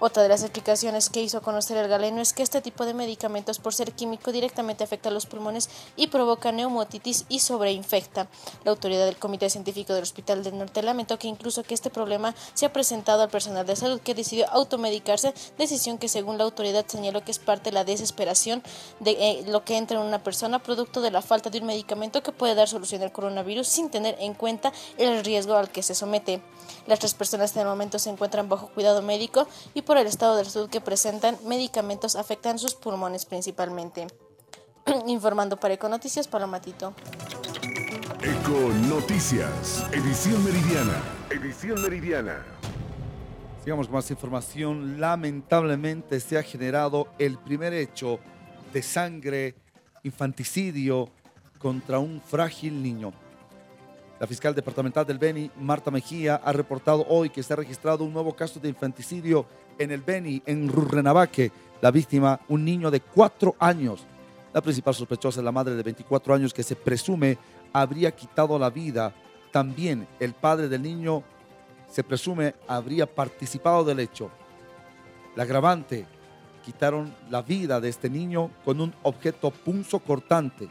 Otra 0.00 0.22
de 0.22 0.28
las 0.28 0.42
explicaciones 0.42 1.10
que 1.10 1.22
hizo 1.22 1.42
conocer 1.42 1.76
el 1.76 1.88
galeno 1.88 2.20
es 2.20 2.32
que 2.32 2.44
este 2.44 2.60
tipo 2.60 2.86
de 2.86 2.94
medicamentos, 2.94 3.58
por 3.58 3.74
ser 3.74 3.90
químico, 3.90 4.30
directamente 4.30 4.84
afecta 4.84 5.08
a 5.08 5.12
los 5.12 5.26
pulmones 5.26 5.68
y 5.96 6.06
provoca 6.06 6.52
neumotitis 6.52 7.24
y 7.28 7.40
sobreinfecta. 7.40 8.28
La 8.62 8.70
autoridad 8.70 9.06
del 9.06 9.16
Comité 9.16 9.50
Científico 9.50 9.94
del 9.94 10.04
Hospital 10.04 10.44
del 10.44 10.56
Norte 10.56 10.82
lamentó 10.82 11.18
que 11.18 11.26
incluso 11.26 11.64
que 11.64 11.74
este 11.74 11.90
problema 11.90 12.32
se 12.54 12.66
ha 12.66 12.72
presentado 12.72 13.22
al 13.22 13.28
personal 13.28 13.66
de 13.66 13.74
salud 13.74 14.00
que 14.00 14.14
decidió 14.14 14.48
automedicarse, 14.50 15.34
decisión 15.58 15.98
que 15.98 16.06
según 16.06 16.38
la 16.38 16.44
autoridad 16.44 16.86
señaló 16.86 17.24
que 17.24 17.32
es 17.32 17.40
parte 17.40 17.70
de 17.70 17.74
la 17.74 17.82
desesperación 17.82 18.62
de 19.00 19.10
eh, 19.18 19.44
lo 19.48 19.64
que 19.64 19.76
entra 19.76 20.00
en 20.00 20.06
una 20.06 20.22
persona 20.22 20.60
producto 20.60 21.00
de 21.00 21.10
la 21.10 21.22
falta 21.22 21.50
de 21.50 21.58
un 21.58 21.66
medicamento 21.66 22.22
que 22.22 22.30
puede 22.30 22.54
dar 22.54 22.68
solución 22.68 23.02
al 23.02 23.10
coronavirus 23.10 23.66
sin 23.66 23.90
tener 23.90 24.16
en 24.20 24.34
cuenta 24.34 24.72
el 24.96 25.24
riesgo 25.24 25.56
al 25.56 25.70
que 25.70 25.82
se 25.82 25.96
somete. 25.96 26.40
Las 26.86 27.00
tres 27.00 27.14
personas 27.14 27.54
en 27.56 27.62
el 27.62 27.68
momento 27.68 27.98
se 27.98 28.10
encuentran 28.10 28.48
bajo 28.48 28.68
cuidado 28.68 29.02
médico 29.02 29.48
y 29.74 29.82
por 29.88 29.96
el 29.96 30.06
estado 30.06 30.36
de 30.36 30.44
salud 30.44 30.68
que 30.68 30.82
presentan, 30.82 31.38
medicamentos 31.46 32.14
afectan 32.14 32.58
sus 32.58 32.74
pulmones 32.74 33.24
principalmente. 33.24 34.06
Informando 35.06 35.56
para 35.56 35.72
Econoticias, 35.72 36.28
Palomatito. 36.28 36.92
Econoticias, 38.20 39.86
edición 39.90 40.44
meridiana. 40.44 41.02
Edición 41.30 41.80
meridiana. 41.80 42.44
Sigamos 43.64 43.86
con 43.86 43.94
más 43.94 44.10
información. 44.10 45.00
Lamentablemente 45.00 46.20
se 46.20 46.36
ha 46.36 46.42
generado 46.42 47.08
el 47.18 47.38
primer 47.38 47.72
hecho 47.72 48.20
de 48.74 48.82
sangre, 48.82 49.54
infanticidio 50.02 51.08
contra 51.58 51.98
un 51.98 52.20
frágil 52.20 52.82
niño. 52.82 53.14
La 54.20 54.26
fiscal 54.26 54.52
departamental 54.52 55.06
del 55.06 55.18
Beni, 55.18 55.48
Marta 55.60 55.92
Mejía, 55.92 56.40
ha 56.42 56.52
reportado 56.52 57.06
hoy 57.08 57.30
que 57.30 57.42
se 57.42 57.52
ha 57.52 57.56
registrado 57.56 58.02
un 58.02 58.12
nuevo 58.12 58.34
caso 58.34 58.58
de 58.58 58.68
infanticidio 58.68 59.46
en 59.78 59.92
el 59.92 60.02
Beni, 60.02 60.42
en 60.44 60.68
Rurrenabaque. 60.68 61.52
La 61.80 61.92
víctima, 61.92 62.40
un 62.48 62.64
niño 62.64 62.90
de 62.90 63.00
cuatro 63.00 63.54
años. 63.60 64.04
La 64.52 64.60
principal 64.60 64.94
sospechosa 64.94 65.38
es 65.38 65.44
la 65.44 65.52
madre 65.52 65.76
de 65.76 65.84
24 65.84 66.34
años 66.34 66.52
que 66.52 66.64
se 66.64 66.74
presume 66.74 67.38
habría 67.72 68.10
quitado 68.10 68.58
la 68.58 68.70
vida. 68.70 69.14
También 69.52 70.08
el 70.18 70.34
padre 70.34 70.68
del 70.68 70.82
niño 70.82 71.22
se 71.88 72.02
presume 72.02 72.56
habría 72.66 73.06
participado 73.06 73.84
del 73.84 74.00
hecho. 74.00 74.30
La 75.36 75.44
agravante, 75.44 76.06
quitaron 76.64 77.14
la 77.30 77.42
vida 77.42 77.80
de 77.80 77.88
este 77.88 78.10
niño 78.10 78.50
con 78.64 78.80
un 78.80 78.92
objeto 79.04 79.52
punzo 79.52 80.00
cortante. 80.00 80.68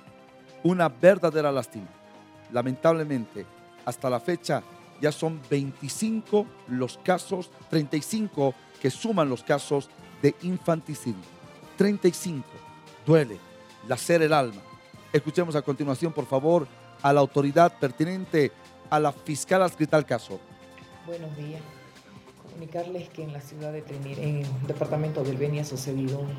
Una 0.64 0.90
verdadera 0.90 1.50
lástima. 1.50 1.97
Lamentablemente, 2.52 3.46
hasta 3.86 4.10
la 4.10 4.20
fecha 4.20 4.64
ya 5.02 5.12
son 5.12 5.40
25 5.50 6.46
los 6.70 6.98
casos, 7.04 7.52
35 7.70 8.54
que 8.82 8.90
suman 8.90 9.30
los 9.30 9.44
casos 9.44 9.90
de 10.22 10.36
infanticidio. 10.42 11.22
35. 11.78 12.46
Duele, 13.06 13.38
lacer 13.88 14.22
el 14.22 14.34
alma. 14.34 14.62
Escuchemos 15.14 15.56
a 15.56 15.62
continuación, 15.62 16.12
por 16.12 16.26
favor, 16.26 16.68
a 17.02 17.14
la 17.14 17.20
autoridad 17.20 17.78
pertinente, 17.80 18.52
a 18.90 19.00
la 19.00 19.12
fiscal 19.12 19.62
adscrita 19.62 19.98
al 19.98 20.06
caso. 20.06 20.40
Buenos 21.06 21.36
días. 21.38 21.62
Comunicarles 22.44 23.10
que 23.10 23.24
en 23.24 23.34
la 23.34 23.42
ciudad 23.42 23.72
de 23.72 23.82
Trenir, 23.82 24.20
en 24.20 24.38
el 24.38 24.68
departamento 24.68 25.24
del 25.24 25.38
Beni, 25.38 25.60
ha 25.60 25.66
sucedido 25.66 26.20
un 26.20 26.34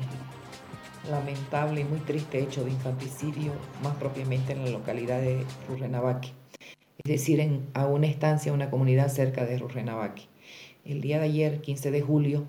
lamentable 1.07 1.81
y 1.81 1.83
muy 1.83 1.99
triste 1.99 2.39
hecho 2.39 2.63
de 2.63 2.71
infanticidio, 2.71 3.53
más 3.83 3.95
propiamente 3.95 4.53
en 4.53 4.65
la 4.65 4.71
localidad 4.71 5.21
de 5.21 5.43
Rurrenabaque, 5.67 6.29
es 7.03 7.11
decir, 7.11 7.39
en, 7.39 7.67
a 7.73 7.85
una 7.85 8.07
estancia, 8.07 8.51
una 8.51 8.69
comunidad 8.69 9.09
cerca 9.09 9.45
de 9.45 9.57
Rurrenabaque. 9.57 10.23
El 10.85 11.01
día 11.01 11.19
de 11.19 11.25
ayer, 11.25 11.61
15 11.61 11.91
de 11.91 12.01
julio, 12.01 12.47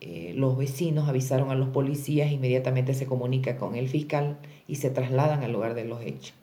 eh, 0.00 0.32
los 0.34 0.56
vecinos 0.56 1.08
avisaron 1.08 1.50
a 1.50 1.54
los 1.54 1.68
policías, 1.68 2.32
inmediatamente 2.32 2.94
se 2.94 3.06
comunica 3.06 3.56
con 3.56 3.76
el 3.76 3.88
fiscal 3.88 4.38
y 4.66 4.76
se 4.76 4.90
trasladan 4.90 5.44
al 5.44 5.52
lugar 5.52 5.74
de 5.74 5.84
los 5.84 6.02
hechos. 6.02 6.34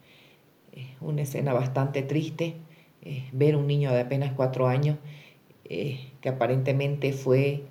una 1.01 1.23
escena 1.23 1.51
bastante 1.53 2.03
triste, 2.03 2.55
eh, 3.01 3.23
ver 3.33 3.55
un 3.55 3.67
niño 3.67 3.91
de 3.91 4.01
apenas 4.01 4.31
cuatro 4.33 4.67
años 4.67 4.97
eh, 5.65 6.11
que 6.21 6.29
aparentemente 6.29 7.13
fue 7.13 7.65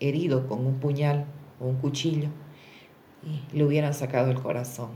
herido 0.00 0.46
con 0.46 0.66
un 0.66 0.80
puñal 0.80 1.26
un 1.60 1.76
cuchillo 1.76 2.28
y 3.22 3.56
le 3.56 3.64
hubieran 3.64 3.94
sacado 3.94 4.30
el 4.30 4.40
corazón. 4.40 4.90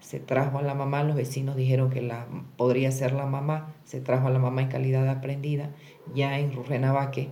Se 0.00 0.20
trajo 0.20 0.58
a 0.58 0.62
la 0.62 0.74
mamá, 0.74 1.04
los 1.04 1.16
vecinos 1.16 1.56
dijeron 1.56 1.90
que 1.90 2.02
la, 2.02 2.26
podría 2.56 2.90
ser 2.90 3.12
la 3.12 3.24
mamá, 3.24 3.74
se 3.84 4.00
trajo 4.00 4.26
a 4.26 4.30
la 4.30 4.38
mamá 4.38 4.62
en 4.62 4.68
calidad 4.68 5.04
de 5.04 5.10
aprendida, 5.10 5.70
ya 6.14 6.38
en 6.38 6.52
Rurrenabaque. 6.52 7.30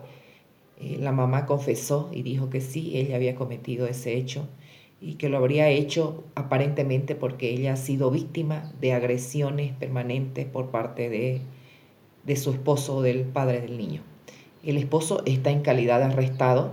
Eh, 0.78 0.96
la 0.98 1.12
mamá 1.12 1.46
confesó 1.46 2.08
y 2.12 2.22
dijo 2.22 2.48
que 2.48 2.60
sí, 2.60 2.96
ella 2.96 3.16
había 3.16 3.34
cometido 3.34 3.86
ese 3.86 4.14
hecho 4.14 4.48
y 5.00 5.14
que 5.14 5.28
lo 5.28 5.38
habría 5.38 5.68
hecho 5.68 6.24
aparentemente 6.34 7.14
porque 7.14 7.50
ella 7.50 7.72
ha 7.72 7.76
sido 7.76 8.10
víctima 8.10 8.72
de 8.80 8.92
agresiones 8.92 9.72
permanentes 9.72 10.46
por 10.46 10.70
parte 10.70 11.08
de, 11.08 11.40
de 12.24 12.36
su 12.36 12.50
esposo 12.50 12.96
o 12.96 13.02
del 13.02 13.24
padre 13.24 13.60
del 13.62 13.78
niño. 13.78 14.02
El 14.62 14.76
esposo 14.76 15.22
está 15.24 15.50
en 15.50 15.62
calidad 15.62 16.00
de 16.00 16.04
arrestado 16.06 16.72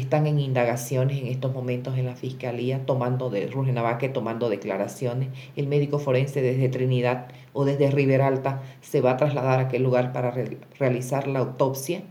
están 0.00 0.26
en 0.26 0.38
indagaciones 0.38 1.18
en 1.18 1.28
estos 1.28 1.54
momentos 1.54 1.96
en 1.96 2.06
la 2.06 2.16
fiscalía, 2.16 2.84
tomando 2.84 3.30
de 3.30 3.46
Rugenavaque, 3.46 4.08
tomando 4.08 4.48
declaraciones. 4.48 5.28
El 5.56 5.66
médico 5.68 5.98
forense 5.98 6.42
desde 6.42 6.68
Trinidad 6.68 7.28
o 7.52 7.64
desde 7.64 7.90
Riberalta 7.90 8.62
se 8.80 9.00
va 9.00 9.12
a 9.12 9.16
trasladar 9.16 9.58
a 9.58 9.62
aquel 9.62 9.82
lugar 9.82 10.12
para 10.12 10.34
realizar 10.78 11.28
la 11.28 11.38
autopsia 11.38 12.02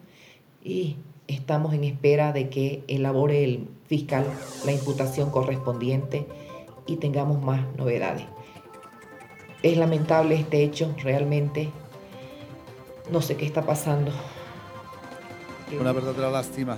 y 0.64 0.98
estamos 1.28 1.74
en 1.74 1.84
espera 1.84 2.32
de 2.32 2.50
que 2.50 2.84
elabore 2.88 3.44
el 3.44 3.68
fiscal 3.86 4.26
la 4.66 4.72
imputación 4.72 5.30
correspondiente 5.30 6.26
y 6.88 6.96
tengamos 6.98 7.42
más 7.44 7.62
novedades. 7.78 8.26
Es 9.64 9.78
lamentable 9.78 10.36
este 10.36 10.64
hecho, 10.64 10.94
realmente. 11.04 11.70
No 13.12 13.22
sé 13.22 13.36
qué 13.36 13.46
está 13.46 13.64
pasando. 13.64 14.12
Una 15.80 15.92
verdadera 15.92 16.30
lástima 16.30 16.78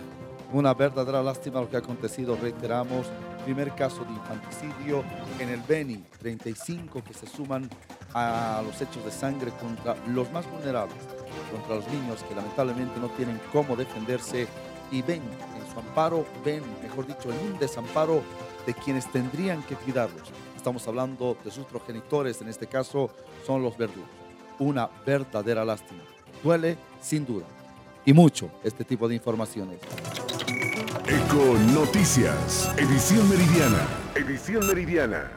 una 0.53 0.73
verdadera 0.73 1.21
lástima 1.21 1.61
lo 1.61 1.69
que 1.69 1.75
ha 1.75 1.79
acontecido, 1.79 2.37
reiteramos, 2.41 3.07
primer 3.43 3.75
caso 3.75 4.03
de 4.03 4.11
infanticidio 4.11 5.03
en 5.39 5.49
el 5.49 5.61
Beni, 5.61 6.03
35 6.19 7.03
que 7.03 7.13
se 7.13 7.27
suman 7.27 7.69
a 8.13 8.61
los 8.65 8.81
hechos 8.81 9.03
de 9.03 9.11
sangre 9.11 9.51
contra 9.61 9.95
los 10.07 10.31
más 10.31 10.49
vulnerables, 10.49 10.97
contra 11.51 11.75
los 11.75 11.87
niños 11.89 12.23
que 12.23 12.35
lamentablemente 12.35 12.99
no 12.99 13.09
tienen 13.09 13.39
cómo 13.51 13.75
defenderse 13.75 14.47
y 14.91 15.01
ven 15.01 15.21
en 15.21 15.73
su 15.73 15.79
amparo, 15.79 16.25
ven, 16.45 16.63
mejor 16.81 17.05
dicho, 17.07 17.31
en 17.31 17.53
un 17.53 17.59
desamparo 17.59 18.21
de 18.65 18.73
quienes 18.73 19.11
tendrían 19.11 19.61
que 19.63 19.75
cuidarlos. 19.75 20.29
Estamos 20.55 20.87
hablando 20.87 21.37
de 21.43 21.51
sus 21.51 21.65
progenitores, 21.65 22.41
en 22.41 22.49
este 22.49 22.67
caso 22.67 23.09
son 23.45 23.63
los 23.63 23.77
verdugos. 23.77 24.09
Una 24.59 24.89
verdadera 25.05 25.63
lástima. 25.63 26.01
Duele 26.43 26.77
sin 27.01 27.25
duda. 27.25 27.45
Y 28.05 28.13
mucho 28.13 28.49
este 28.63 28.83
tipo 28.83 29.07
de 29.07 29.15
informaciones. 29.15 29.79
Eco 31.09 31.55
Noticias, 31.73 32.69
edición 32.75 33.29
meridiana. 33.29 33.87
Edición 34.13 34.67
meridiana. 34.67 35.31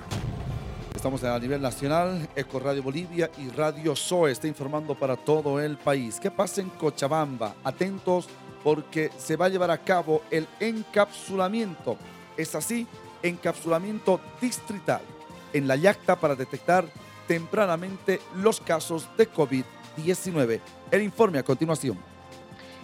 Estamos 0.92 1.22
a 1.22 1.38
nivel 1.38 1.62
nacional, 1.62 2.28
Eco 2.34 2.58
Radio 2.58 2.82
Bolivia 2.82 3.30
y 3.38 3.50
Radio 3.50 3.94
SOE 3.94 4.32
está 4.32 4.48
informando 4.48 4.96
para 4.96 5.16
todo 5.16 5.60
el 5.60 5.76
país. 5.76 6.18
¿Qué 6.18 6.28
pasa 6.28 6.60
en 6.60 6.70
Cochabamba? 6.70 7.54
Atentos 7.62 8.28
porque 8.64 9.12
se 9.16 9.36
va 9.36 9.46
a 9.46 9.48
llevar 9.48 9.70
a 9.70 9.78
cabo 9.78 10.22
el 10.32 10.48
encapsulamiento. 10.58 11.96
Es 12.36 12.56
así, 12.56 12.84
encapsulamiento 13.22 14.20
distrital 14.40 15.02
en 15.52 15.68
la 15.68 15.76
yacta 15.76 16.18
para 16.18 16.34
detectar 16.34 16.84
tempranamente 17.28 18.20
los 18.34 18.60
casos 18.60 19.08
de 19.16 19.30
COVID-19. 19.32 20.60
El 20.90 21.02
informe 21.02 21.38
a 21.38 21.44
continuación. 21.44 22.09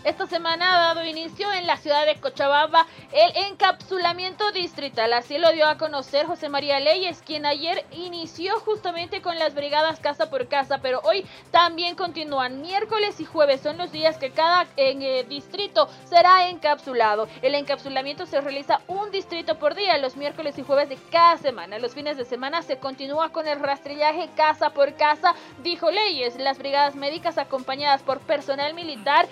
Esta 0.05 0.26
semana 0.29 0.76
ha 0.76 0.95
dado 0.95 1.05
inicio 1.05 1.53
en 1.53 1.67
la 1.67 1.76
ciudad 1.76 2.07
de 2.07 2.15
Cochabamba 2.21 2.87
el 3.12 3.45
encapsulamiento 3.47 4.53
distrital. 4.53 5.12
Así 5.12 5.37
lo 5.38 5.50
dio 5.50 5.67
a 5.67 5.79
conocer 5.79 6.26
José 6.26 6.49
María 6.49 6.79
Leyes, 6.79 7.23
quien 7.26 7.45
ayer 7.45 7.85
inició 7.91 8.61
justamente 8.61 9.21
con 9.21 9.37
las 9.38 9.55
brigadas 9.55 9.99
casa 9.99 10.31
por 10.31 10.47
casa, 10.47 10.79
pero 10.79 11.00
hoy 11.03 11.26
también 11.50 11.97
continúan. 11.97 12.62
Miércoles 12.62 13.19
y 13.21 13.25
jueves 13.25 13.61
son 13.61 13.79
los 13.79 13.91
días 13.91 14.17
que 14.19 14.31
cada 14.31 14.67
eh, 14.76 15.25
distrito 15.29 15.88
será 16.05 16.49
encapsulado. 16.49 17.26
El 17.43 17.57
encapsulamiento 17.57 18.26
se 18.26 18.41
realiza 18.41 18.81
un 18.87 19.11
distrito 19.11 19.59
por 19.59 19.75
día, 19.75 19.99
los 19.99 20.17
miércoles 20.17 20.57
y 20.59 20.62
jueves 20.62 20.88
de 20.88 20.99
cada 21.11 21.37
semana. 21.38 21.81
Los 21.81 21.95
fines 21.95 22.17
de 22.17 22.25
semana 22.25 22.62
se 22.62 22.79
continúa 22.79 23.31
con 23.31 23.49
el 23.49 23.59
rastrillaje 23.59 24.29
casa 24.37 24.71
por 24.71 24.95
casa, 24.95 25.35
dijo 25.65 25.91
Leyes. 25.91 26.37
Las 26.38 26.59
brigadas 26.59 26.95
médicas 26.95 27.38
acompañadas 27.38 28.03
por 28.03 28.21
personal 28.21 28.73
militar 28.75 29.26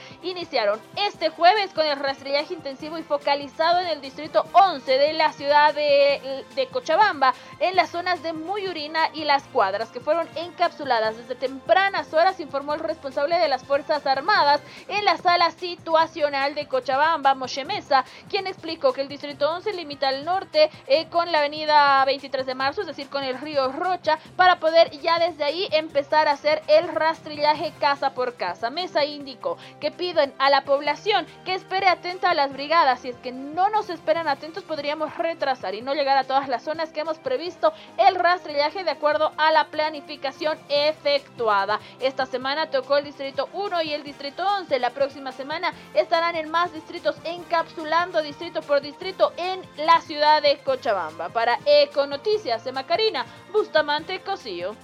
iniciaron 0.65 0.81
este 0.97 1.29
jueves 1.31 1.73
con 1.75 1.85
el 1.87 1.99
rastrillaje 1.99 2.55
intensivo 2.55 2.99
y 2.99 3.03
focalizado 3.03 3.81
en 3.81 3.89
el 3.89 4.01
distrito 4.01 4.45
11 4.53 4.91
de 4.93 5.13
la 5.13 5.33
ciudad 5.33 5.75
de, 5.75 6.45
de, 6.55 6.67
Cochabamba, 6.69 7.35
en 7.61 7.77
las 7.77 7.91
zonas 7.91 8.23
de 8.23 8.33
Muyurina 8.33 9.11
y 9.13 9.25
Las 9.25 9.45
Cuadras, 9.45 9.91
que 9.91 10.01
fueron 10.01 10.29
encapsuladas 10.37 11.17
desde 11.17 11.35
tempranas 11.35 12.13
horas, 12.15 12.41
informó 12.41 12.75
el 12.75 12.81
responsable 12.81 13.37
de 13.37 13.49
las 13.49 13.65
Fuerzas 13.65 14.07
Armadas 14.07 14.61
en 14.89 15.05
la 15.05 15.17
sala 15.19 15.51
situacional 15.51 16.55
de 16.55 16.67
Cochabamba, 16.67 17.35
Moshe 17.35 17.65
Mesa, 17.65 18.05
quien 18.29 18.47
explicó 18.47 18.93
que 18.93 19.03
el 19.03 19.09
distrito 19.09 19.51
11 19.51 19.73
limita 19.75 20.09
al 20.09 20.25
norte 20.25 20.71
eh, 20.87 21.07
con 21.09 21.31
la 21.31 21.39
avenida 21.39 22.05
23 22.05 22.47
de 22.47 22.55
marzo, 22.55 22.81
es 22.81 22.87
decir, 22.87 23.09
con 23.09 23.23
el 23.23 23.39
río 23.41 23.71
Rocha, 23.73 24.19
para 24.37 24.59
poder 24.61 24.91
ya 25.01 25.19
desde 25.19 25.45
ahí 25.45 25.69
empezar 25.73 26.29
a 26.29 26.33
hacer 26.33 26.63
el 26.69 26.89
rastrillaje 26.89 27.73
casa 27.79 28.15
por 28.15 28.35
casa. 28.35 28.71
Mesa 28.71 29.05
indicó 29.05 29.57
que 29.81 29.91
piden 29.91 30.33
a 30.39 30.44
la 30.51 30.65
población 30.65 31.27
que 31.45 31.55
espere 31.55 31.89
atenta 31.89 32.31
a 32.31 32.35
las 32.35 32.53
brigadas. 32.53 33.01
Si 33.01 33.09
es 33.09 33.17
que 33.17 33.33
no 33.33 33.69
nos 33.71 33.91
esperan 33.91 34.29
atentos, 34.29 34.65
podríamos 34.65 35.17
retrasar 35.17 35.75
y 35.75 35.83
no 35.83 35.95
llegar 35.95 36.17
a 36.17 36.25
todas 36.25 36.49
las 36.49 36.63
zonas 36.63 36.91
que 36.91 37.01
hemos 37.01 37.19
previsto 37.19 37.73
el 37.99 38.15
rastrillaje 38.15 38.85
de 38.85 38.91
acuerdo 38.91 39.33
a 39.37 39.53
la 39.53 39.67
planificación 39.67 40.59
efectuada. 40.69 41.81
Esta 42.01 42.27
semana 42.27 42.71
tocó 42.71 42.97
el 42.97 43.05
distrito 43.05 43.49
1 43.53 43.83
y 43.83 43.93
el 43.93 44.03
distrito 44.03 44.45
11. 44.59 44.79
La 44.79 44.91
próxima 44.91 45.33
semana 45.33 45.73
estarán 45.95 46.37
en 46.37 46.51
más 46.51 46.73
distritos 46.73 47.17
encapsulando 47.25 48.23
distrito 48.23 48.63
por 48.63 48.81
distrito 48.81 49.33
en 49.37 49.61
la 49.77 50.01
ciudad 50.01 50.43
de 50.43 50.59
Cochabamba. 50.59 51.29
Para 51.29 51.59
Eco 51.67 52.07
Noticias 52.07 52.65
de 52.65 52.73
Macarina, 52.73 53.25
Bustamante 53.53 54.21
Cosillo. 54.21 54.75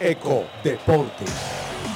Eco 0.00 0.44
Deportes. 0.62 1.87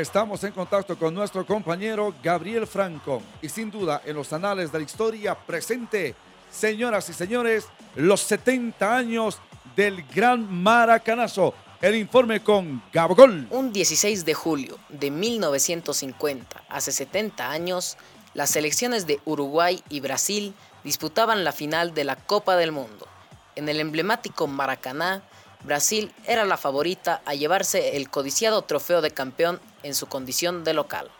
Estamos 0.00 0.44
en 0.44 0.52
contacto 0.52 0.98
con 0.98 1.14
nuestro 1.14 1.46
compañero 1.46 2.14
Gabriel 2.22 2.66
Franco 2.66 3.22
y 3.40 3.48
sin 3.48 3.70
duda 3.70 4.02
en 4.04 4.14
los 4.14 4.30
anales 4.34 4.70
de 4.70 4.78
la 4.78 4.84
historia 4.84 5.34
presente, 5.34 6.14
señoras 6.50 7.08
y 7.08 7.14
señores, 7.14 7.68
los 7.94 8.20
70 8.20 8.94
años 8.94 9.38
del 9.74 10.02
Gran 10.08 10.52
Maracanazo. 10.52 11.54
El 11.80 11.94
informe 11.94 12.42
con 12.42 12.82
Gabgol. 12.92 13.46
Un 13.50 13.72
16 13.72 14.26
de 14.26 14.34
julio 14.34 14.78
de 14.90 15.10
1950, 15.10 16.64
hace 16.68 16.92
70 16.92 17.50
años, 17.50 17.96
las 18.34 18.50
selecciones 18.50 19.06
de 19.06 19.20
Uruguay 19.24 19.82
y 19.88 20.00
Brasil 20.00 20.52
disputaban 20.84 21.42
la 21.42 21.52
final 21.52 21.94
de 21.94 22.04
la 22.04 22.16
Copa 22.16 22.56
del 22.56 22.70
Mundo. 22.70 23.06
En 23.54 23.70
el 23.70 23.80
emblemático 23.80 24.46
Maracaná, 24.46 25.22
Brasil 25.64 26.12
era 26.26 26.44
la 26.44 26.56
favorita 26.56 27.22
a 27.24 27.34
llevarse 27.34 27.96
el 27.96 28.10
codiciado 28.10 28.62
trofeo 28.62 29.00
de 29.00 29.10
campeón 29.10 29.58
en 29.86 29.94
su 29.94 30.06
condición 30.06 30.64
de 30.64 30.74
local. 30.74 31.10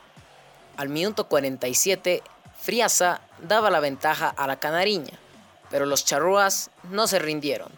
Al 0.76 0.88
minuto 0.88 1.28
47, 1.28 2.22
Friasa 2.60 3.20
daba 3.40 3.70
la 3.70 3.80
ventaja 3.80 4.28
a 4.28 4.46
la 4.46 4.58
canariña, 4.58 5.18
pero 5.70 5.86
los 5.86 6.04
charrúas 6.04 6.70
no 6.90 7.06
se 7.06 7.18
rindieron, 7.18 7.70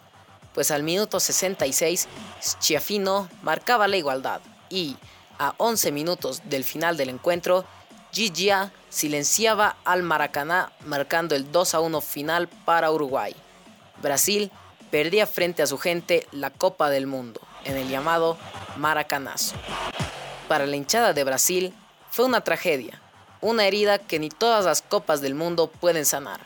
pues 0.53 0.71
al 0.71 0.83
minuto 0.83 1.19
66 1.19 2.07
Schiafino 2.41 3.29
marcaba 3.41 3.87
la 3.87 3.97
igualdad 3.97 4.41
y, 4.69 4.97
a 5.37 5.53
11 5.57 5.91
minutos 5.91 6.41
del 6.45 6.63
final 6.63 6.97
del 6.97 7.09
encuentro, 7.09 7.65
Gigia 8.11 8.73
silenciaba 8.89 9.77
al 9.85 10.01
Maracaná 10.03 10.71
marcando 10.85 11.35
el 11.35 11.51
2 11.51 11.75
a 11.75 11.79
1 11.79 12.01
final 12.01 12.47
para 12.65 12.91
Uruguay. 12.91 13.35
Brasil 14.01 14.51
perdía 14.89 15.27
frente 15.27 15.61
a 15.61 15.67
su 15.67 15.77
gente 15.77 16.27
la 16.31 16.49
Copa 16.49 16.89
del 16.89 17.05
Mundo 17.05 17.41
en 17.63 17.77
el 17.77 17.87
llamado 17.89 18.37
Maracanazo. 18.77 19.55
Para 20.49 20.65
la 20.65 20.75
hinchada 20.75 21.13
de 21.13 21.23
Brasil 21.23 21.75
fue 22.09 22.25
una 22.25 22.41
tragedia, 22.41 22.99
una 23.39 23.67
herida 23.67 23.99
que 23.99 24.17
ni 24.17 24.29
todas 24.29 24.65
las 24.65 24.81
copas 24.81 25.21
del 25.21 25.35
mundo 25.35 25.67
pueden 25.67 26.07
sanar. 26.07 26.41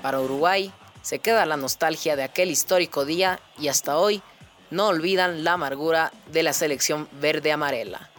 Para 0.00 0.20
Uruguay 0.20 0.72
se 1.02 1.18
queda 1.18 1.44
la 1.44 1.56
nostalgia 1.56 2.14
de 2.14 2.22
aquel 2.22 2.52
histórico 2.52 3.04
día 3.04 3.40
y 3.58 3.66
hasta 3.66 3.98
hoy 3.98 4.22
no 4.70 4.86
olvidan 4.86 5.42
la 5.42 5.54
amargura 5.54 6.12
de 6.30 6.44
la 6.44 6.52
selección 6.52 7.08
verde-amarela. 7.20 8.10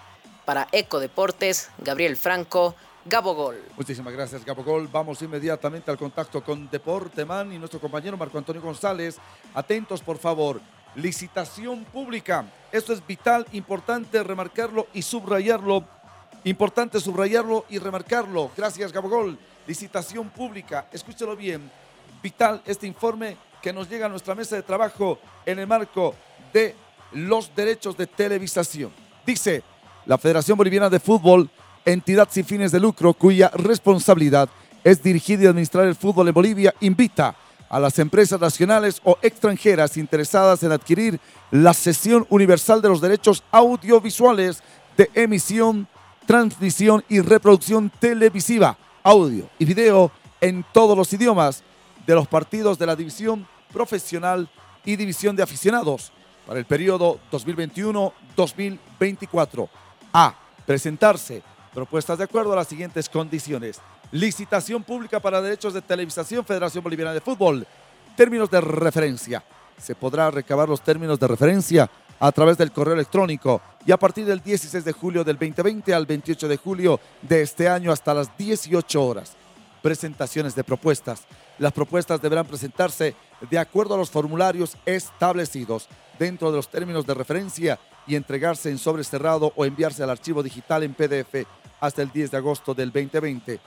Para 0.44 0.68
Eco 0.74 1.00
Deportes, 1.00 1.70
Gabriel 1.78 2.18
Franco, 2.18 2.76
Gabo 3.06 3.34
Gol. 3.34 3.64
Muchísimas 3.78 4.12
gracias, 4.12 4.44
Gabo 4.44 4.66
Gol. 4.66 4.90
Vamos 4.90 5.22
inmediatamente 5.22 5.90
al 5.90 5.98
contacto 5.98 6.44
con 6.44 6.70
Deporteman 6.70 7.54
y 7.54 7.60
nuestro 7.60 7.80
compañero 7.80 8.18
Marco 8.18 8.38
Antonio 8.38 8.62
González. 8.62 9.20
Atentos, 9.54 10.02
por 10.02 10.18
favor. 10.18 10.60
Licitación 10.96 11.84
pública. 11.86 12.46
Esto 12.72 12.94
es 12.94 13.06
vital, 13.06 13.46
importante 13.52 14.22
remarcarlo 14.24 14.88
y 14.94 15.02
subrayarlo. 15.02 15.84
Importante 16.44 17.00
subrayarlo 17.00 17.66
y 17.70 17.80
remarcarlo. 17.80 18.52
Gracias, 18.56 18.92
Gabo 18.92 19.10
Gol. 19.10 19.38
Licitación 19.66 20.30
pública. 20.30 20.88
Escúchelo 20.92 21.36
bien. 21.36 21.72
Vital 22.22 22.62
este 22.66 22.88
informe 22.88 23.38
que 23.62 23.74
nos 23.74 23.90
llega 23.90 24.06
a 24.06 24.10
nuestra 24.10 24.36
mesa 24.36 24.56
de 24.56 24.64
trabajo 24.64 25.20
en 25.46 25.60
el 25.60 25.68
marco 25.68 26.16
de 26.52 26.76
los 27.14 27.56
derechos 27.56 27.96
de 27.98 28.08
televisación. 28.08 28.92
Dice 29.26 29.64
la 30.06 30.18
Federación 30.18 30.58
Boliviana 30.58 30.90
de 30.90 31.00
Fútbol 31.00 31.50
entidad 31.86 32.28
sin 32.32 32.46
fines 32.46 32.72
de 32.72 32.80
lucro 32.80 33.14
cuya 33.14 33.50
responsabilidad 33.54 34.50
es 34.84 35.02
dirigir 35.02 35.42
y 35.42 35.48
administrar 35.48 35.86
el 35.86 35.96
fútbol 35.96 36.28
en 36.28 36.34
Bolivia, 36.34 36.74
invita 36.82 37.36
a 37.74 37.80
las 37.80 37.98
empresas 37.98 38.40
nacionales 38.40 39.02
o 39.04 39.18
extranjeras 39.24 39.98
interesadas 39.98 40.62
en 40.62 40.72
adquirir 40.72 41.20
la 41.50 41.74
sesión 41.74 42.28
universal 42.30 42.84
de 42.84 42.90
los 42.90 43.02
derechos 43.02 43.42
audiovisuales 43.50 44.62
de 44.96 45.10
emisión, 45.16 45.88
transmisión 46.28 47.04
y 47.10 47.20
reproducción 47.20 47.92
televisiva, 48.00 48.78
audio 49.02 49.50
y 49.58 49.66
video 49.66 50.12
en 50.40 50.64
todos 50.72 50.96
los 50.96 51.12
idiomas 51.14 51.64
de 52.06 52.14
los 52.14 52.28
partidos 52.28 52.78
de 52.78 52.86
la 52.86 52.96
división 52.96 53.48
profesional 53.72 54.48
y 54.86 54.96
división 54.96 55.36
de 55.36 55.42
aficionados 55.42 56.12
para 56.46 56.60
el 56.60 56.66
periodo 56.66 57.20
2021-2024. 57.32 59.68
A. 60.14 60.36
Presentarse 60.68 61.42
Propuestas 61.74 62.20
de 62.20 62.26
acuerdo 62.26 62.54
a 62.54 62.58
las 62.58 62.68
siguientes 62.68 63.10
condiciones. 63.10 63.82
Licitación 64.14 64.84
pública 64.84 65.20
para 65.20 65.42
derechos 65.42 65.74
de 65.74 65.82
televisación, 65.82 66.46
Federación 66.46 66.84
Boliviana 66.84 67.16
de 67.16 67.20
Fútbol. 67.20 67.66
Términos 68.16 68.48
de 68.52 68.62
referencia. 68.62 69.44
Se 69.76 69.96
podrá 69.96 70.30
recabar 70.30 70.70
los 70.70 70.82
términos 70.82 71.20
de 71.20 71.28
referencia 71.28 71.90
a 72.20 72.32
través 72.32 72.56
del 72.60 72.72
correo 72.72 72.94
electrónico 72.94 73.60
y 73.88 73.92
a 73.92 73.98
partir 73.98 74.28
del 74.28 74.40
16 74.40 74.86
de 74.86 74.92
julio 74.92 75.24
del 75.24 75.40
2020 75.40 75.96
al 75.96 76.06
28 76.06 76.48
de 76.48 76.58
julio 76.58 77.00
de 77.24 77.42
este 77.42 77.68
año 77.68 77.92
hasta 77.92 78.14
las 78.14 78.38
18 78.38 79.04
horas. 79.04 79.32
Presentaciones 79.82 80.54
de 80.54 80.64
propuestas. 80.64 81.24
Las 81.58 81.74
propuestas 81.74 82.22
deberán 82.22 82.46
presentarse 82.46 83.16
de 83.50 83.58
acuerdo 83.58 83.96
a 83.96 83.98
los 83.98 84.12
formularios 84.12 84.78
establecidos 84.86 85.88
dentro 86.20 86.52
de 86.52 86.58
los 86.58 86.70
términos 86.70 87.08
de 87.08 87.16
referencia 87.16 87.80
y 88.06 88.14
entregarse 88.14 88.70
en 88.70 88.78
sobre 88.78 89.04
cerrado 89.04 89.52
o 89.56 89.66
enviarse 89.66 90.04
al 90.04 90.12
archivo 90.12 90.44
digital 90.44 90.84
en 90.84 90.94
PDF 90.94 91.48
hasta 91.80 92.04
el 92.04 92.12
10 92.12 92.30
de 92.30 92.38
agosto 92.38 92.76
del 92.76 92.92
2020. 92.92 93.60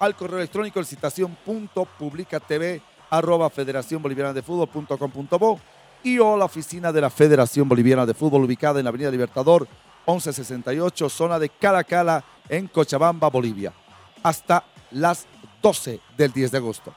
Al 0.00 0.16
correo 0.16 0.38
electrónico 0.38 0.80
licitación.publicatv 0.80 2.80
arroba 3.10 3.50
federación 3.50 4.02
boliviana 4.02 4.32
de 4.32 4.42
fútbol.com.bo 4.42 5.60
y 6.02 6.18
o 6.18 6.38
la 6.38 6.46
oficina 6.46 6.90
de 6.90 7.02
la 7.02 7.10
Federación 7.10 7.68
Boliviana 7.68 8.06
de 8.06 8.14
Fútbol 8.14 8.44
ubicada 8.44 8.78
en 8.78 8.84
la 8.84 8.88
Avenida 8.88 9.10
Libertador 9.10 9.68
1168, 10.06 11.10
zona 11.10 11.38
de 11.38 11.50
Calacala, 11.50 12.24
en 12.48 12.68
Cochabamba, 12.68 13.28
Bolivia, 13.28 13.74
hasta 14.22 14.64
las 14.92 15.26
12 15.60 16.00
del 16.16 16.32
10 16.32 16.52
de 16.52 16.56
agosto. 16.56 16.94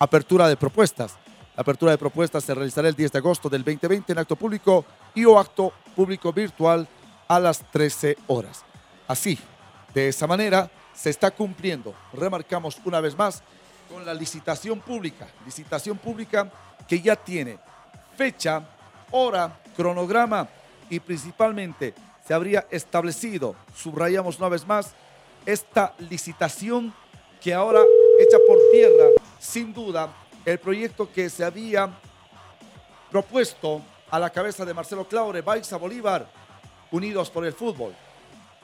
Apertura 0.00 0.48
de 0.48 0.56
propuestas. 0.56 1.14
La 1.56 1.62
apertura 1.62 1.92
de 1.92 1.98
propuestas 1.98 2.42
se 2.42 2.52
realizará 2.52 2.88
el 2.88 2.96
10 2.96 3.12
de 3.12 3.18
agosto 3.18 3.48
del 3.48 3.62
2020 3.62 4.10
en 4.10 4.18
acto 4.18 4.34
público 4.34 4.84
y 5.14 5.24
o 5.24 5.38
acto 5.38 5.72
público 5.94 6.32
virtual 6.32 6.88
a 7.28 7.38
las 7.38 7.62
13 7.70 8.16
horas. 8.26 8.64
Así, 9.06 9.38
de 9.94 10.08
esa 10.08 10.26
manera 10.26 10.68
se 10.94 11.10
está 11.10 11.30
cumpliendo, 11.30 11.94
remarcamos 12.12 12.78
una 12.84 13.00
vez 13.00 13.16
más, 13.16 13.42
con 13.90 14.04
la 14.06 14.14
licitación 14.14 14.80
pública, 14.80 15.28
licitación 15.44 15.98
pública 15.98 16.50
que 16.86 17.00
ya 17.00 17.16
tiene 17.16 17.58
fecha, 18.16 18.62
hora, 19.10 19.60
cronograma 19.76 20.48
y 20.88 21.00
principalmente 21.00 21.94
se 22.26 22.34
habría 22.34 22.66
establecido, 22.70 23.56
subrayamos 23.74 24.38
una 24.38 24.48
vez 24.48 24.66
más, 24.66 24.92
esta 25.46 25.94
licitación 25.98 26.94
que 27.40 27.54
ahora 27.54 27.80
echa 28.20 28.36
por 28.46 28.58
tierra, 28.72 29.06
sin 29.38 29.72
duda, 29.72 30.12
el 30.44 30.58
proyecto 30.58 31.10
que 31.10 31.30
se 31.30 31.44
había 31.44 31.90
propuesto 33.10 33.80
a 34.10 34.18
la 34.18 34.30
cabeza 34.30 34.64
de 34.64 34.74
Marcelo 34.74 35.08
Claure, 35.08 35.40
Baixa 35.40 35.76
Bolívar, 35.76 36.28
Unidos 36.90 37.30
por 37.30 37.46
el 37.46 37.52
Fútbol. 37.52 37.94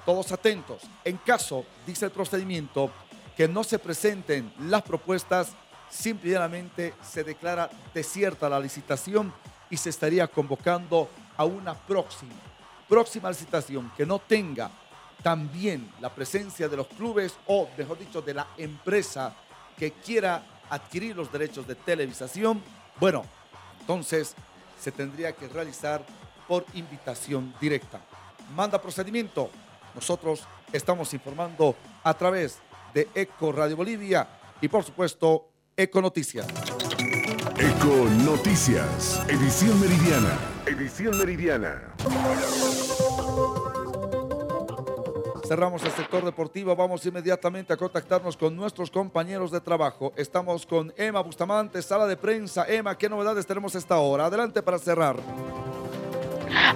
Todos 0.07 0.31
atentos. 0.31 0.83
En 1.05 1.17
caso, 1.17 1.67
dice 1.85 2.05
el 2.05 2.13
procedimiento, 2.13 2.91
que 3.37 3.49
no 3.49 3.65
se 3.65 3.79
presenten 3.79 4.53
las 4.61 4.83
propuestas, 4.83 5.53
simplemente 5.91 6.95
se 7.03 7.25
declara 7.25 7.69
desierta 7.93 8.49
la 8.49 8.61
licitación 8.61 9.33
y 9.69 9.77
se 9.77 9.91
estaría 9.91 10.29
convocando 10.29 11.11
a 11.37 11.45
una 11.45 11.75
próxima, 11.75 12.33
próxima 12.89 13.29
licitación 13.31 13.91
que 13.97 14.07
no 14.07 14.21
tenga 14.21 14.71
también 15.25 15.91
la 16.01 16.15
presencia 16.15 16.69
de 16.69 16.77
los 16.77 16.87
clubes 16.87 17.35
o, 17.47 17.69
mejor 17.77 17.99
dicho, 17.99 18.23
de 18.23 18.35
la 18.35 18.47
empresa 18.57 19.35
que 19.77 19.91
quiera 19.91 20.61
adquirir 20.71 21.17
los 21.17 21.33
derechos 21.33 21.67
de 21.67 21.75
televisación. 21.75 22.63
Bueno, 23.01 23.25
entonces 23.81 24.37
se 24.81 24.93
tendría 24.93 25.33
que 25.33 25.49
realizar 25.49 26.07
por 26.47 26.65
invitación 26.75 27.53
directa. 27.61 28.01
Manda 28.55 28.81
procedimiento 28.81 29.51
nosotros 29.97 30.47
estamos 30.73 31.13
informando 31.15 31.75
a 32.05 32.15
través 32.15 32.59
de 32.95 33.09
Eco 33.15 33.51
Radio 33.51 33.77
Bolivia 33.77 34.29
y 34.61 34.69
por 34.69 34.85
supuesto 34.85 35.49
Eco 35.77 36.01
Noticias. 36.01 36.47
Eco 37.59 38.07
Noticias, 38.25 39.23
edición 39.29 39.81
meridiana. 39.81 40.39
Edición 40.67 41.19
meridiana. 41.19 41.95
Cerramos 45.47 45.85
el 45.85 45.93
sector 45.93 46.25
deportivo, 46.25 46.75
vamos 46.75 47.07
inmediatamente 47.07 47.73
a 47.73 47.77
contactarnos 47.77 48.37
con 48.37 48.57
nuestros 48.57 48.91
compañeros 48.91 49.51
de 49.51 49.61
trabajo. 49.61 50.13
Estamos 50.17 50.67
con 50.67 50.93
Emma 50.97 51.21
Bustamante, 51.23 51.81
sala 51.83 52.07
de 52.07 52.17
prensa. 52.17 52.67
Emma, 52.69 52.99
¿qué 52.99 53.09
novedades 53.09 53.47
tenemos 53.47 53.75
esta 53.77 53.97
hora? 53.99 54.27
Adelante 54.27 54.61
para 54.61 54.79
cerrar. 54.79 55.17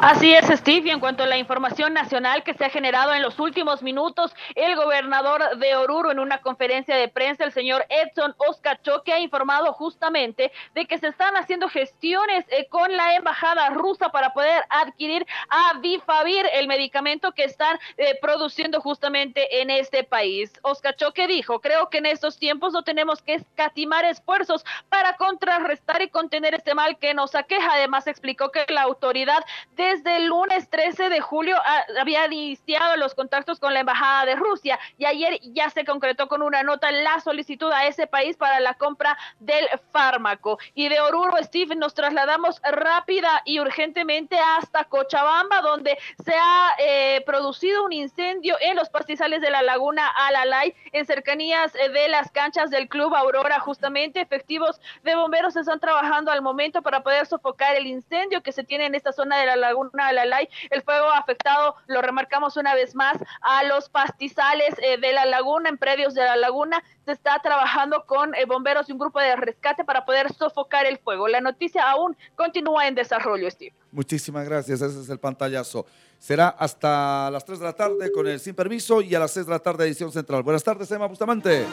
Así 0.01 0.33
es, 0.35 0.47
Steve. 0.47 0.89
Y 0.89 0.91
en 0.91 1.01
cuanto 1.01 1.23
a 1.23 1.27
la 1.27 1.37
información 1.37 1.93
nacional 1.93 2.43
que 2.43 2.55
se 2.55 2.65
ha 2.65 2.71
generado 2.71 3.13
en 3.13 3.23
los 3.23 3.39
últimos 3.39 3.83
minutos, 3.83 4.35
el 4.55 4.77
gobernador 4.77 5.59
de 5.59 5.77
Oruro 5.77 6.11
en 6.11 6.19
una 6.19 6.39
conferencia 6.39 6.97
de 6.97 7.09
prensa, 7.09 7.45
el 7.45 7.53
señor 7.53 7.85
Edson 7.89 8.35
Choque, 8.83 9.13
ha 9.13 9.21
informado 9.21 9.73
justamente 9.73 10.53
de 10.75 10.87
que 10.87 10.99
se 10.99 11.09
están 11.09 11.37
haciendo 11.37 11.69
gestiones 11.69 12.45
eh, 12.49 12.67
con 12.69 12.97
la 12.97 13.15
embajada 13.15 13.69
rusa 13.71 14.11
para 14.11 14.33
poder 14.33 14.65
adquirir 14.69 15.27
a 15.49 15.79
Bifavir, 15.81 16.47
el 16.55 16.67
medicamento 16.67 17.33
que 17.33 17.45
están 17.45 17.79
eh, 17.97 18.19
produciendo 18.21 18.81
justamente 18.81 19.61
en 19.61 19.71
este 19.71 20.05
país. 20.05 20.53
Choque 20.97 21.27
dijo, 21.27 21.61
creo 21.61 21.89
que 21.89 21.99
en 21.99 22.07
estos 22.07 22.39
tiempos 22.39 22.73
no 22.73 22.83
tenemos 22.83 23.23
que 23.23 23.35
escatimar 23.35 24.05
esfuerzos 24.05 24.65
para 24.89 25.17
contrarrestar 25.17 26.03
y 26.03 26.09
contener 26.09 26.55
este 26.55 26.75
mal 26.75 26.99
que 26.99 27.15
nos 27.15 27.35
aqueja. 27.35 27.75
Además, 27.75 28.07
explicó 28.07 28.51
que 28.51 28.65
la 28.69 28.83
autoridad 28.83 29.45
desde 29.77 30.17
el 30.17 30.27
lunes 30.27 30.69
13 30.69 31.09
de 31.09 31.21
julio 31.21 31.57
ah, 31.65 31.85
había 32.01 32.27
iniciado 32.27 32.97
los 32.97 33.15
contactos 33.15 33.59
con 33.59 33.75
la 33.75 33.81
Embajada 33.81 34.27
de 34.27 34.37
Rusia 34.37 34.79
y 34.99 35.05
ayer 35.05 35.41
ya 35.43 35.71
se 35.71 35.85
concretó 35.85 36.29
con 36.29 36.43
una 36.43 36.63
nota 36.63 36.91
la 36.91 37.21
solicitud 37.21 37.71
a 37.73 37.87
ese 37.87 38.07
país 38.07 38.37
para 38.37 38.61
la 38.61 38.75
compra 38.75 39.17
del 39.39 39.67
fármaco. 39.93 40.59
Y 40.75 40.89
de 40.89 41.01
Oruro, 41.01 41.37
Steve, 41.43 41.75
nos 41.77 41.95
trasladamos 41.95 42.61
rápida 42.63 43.43
y 43.45 43.61
urgentemente 43.61 44.39
hasta 44.39 44.85
Cochabamba, 44.85 45.61
donde 45.63 45.99
se 46.25 46.35
ha 46.35 46.75
eh, 46.79 47.23
producido 47.27 47.85
un 47.85 47.93
incendio 47.93 48.57
en 48.61 48.77
los 48.77 48.89
pastizales 48.89 49.41
de 49.41 49.51
la 49.51 49.63
laguna 49.63 50.09
Alalay, 50.09 50.75
en 50.93 51.07
cercanías 51.07 51.75
eh, 51.75 51.89
de 51.91 52.09
las 52.09 52.31
canchas 52.31 52.71
del 52.71 52.89
Club 52.89 53.15
Aurora. 53.15 53.61
Justamente, 53.61 54.21
efectivos 54.21 54.81
de 55.03 55.15
bomberos 55.15 55.57
están 55.57 55.81
trabajando 55.81 56.31
al 56.31 56.43
momento 56.43 56.83
para 56.83 57.03
poder 57.03 57.27
sofocar 57.27 57.77
el 57.77 57.87
incendio 57.87 58.43
que 58.43 58.53
se 58.53 58.65
tiene 58.65 58.87
en 58.87 58.95
esta 58.95 59.13
zona 59.13 59.39
de 59.39 59.47
la 59.47 59.50
laguna 59.57 60.09
de 60.09 60.27
la 60.27 60.41
El 60.71 60.83
fuego 60.83 61.11
ha 61.11 61.19
afectado, 61.19 61.77
lo 61.87 62.03
remarcamos 62.03 62.57
una 62.57 62.75
vez 62.75 62.95
más, 62.95 63.17
a 63.43 63.65
los 63.65 63.89
pastizales 63.89 64.75
eh, 64.83 64.99
de 64.99 65.13
la 65.13 65.27
laguna, 65.27 65.69
en 65.69 65.79
predios 65.79 66.15
de 66.15 66.23
la 66.23 66.37
laguna. 66.37 66.83
Se 67.05 67.13
está 67.13 67.39
trabajando 67.43 68.05
con 68.07 68.35
eh, 68.35 68.45
bomberos 68.47 68.89
y 68.89 68.93
un 68.93 68.99
grupo 68.99 69.21
de 69.21 69.37
rescate 69.37 69.85
para 69.85 70.05
poder 70.05 70.33
sofocar 70.33 70.87
el 70.87 70.99
fuego. 70.99 71.29
La 71.29 71.41
noticia 71.41 71.91
aún 71.91 72.17
continúa 72.37 72.87
en 72.87 72.95
desarrollo, 72.95 73.51
Steve. 73.51 73.75
Muchísimas 73.93 74.49
gracias, 74.49 74.81
ese 74.81 75.01
es 75.01 75.09
el 75.09 75.19
pantallazo. 75.19 75.87
Será 76.19 76.49
hasta 76.49 77.31
las 77.31 77.45
3 77.45 77.59
de 77.59 77.65
la 77.65 77.73
tarde 77.73 78.13
con 78.13 78.27
el 78.29 78.39
sin 78.41 78.55
permiso 78.55 79.01
y 79.01 79.15
a 79.15 79.19
las 79.19 79.33
6 79.33 79.47
de 79.47 79.53
la 79.53 79.59
tarde 79.59 79.87
edición 79.87 80.13
central. 80.13 80.43
Buenas 80.43 80.63
tardes, 80.63 80.91
Emma 80.91 81.07
Bustamante. 81.07 81.65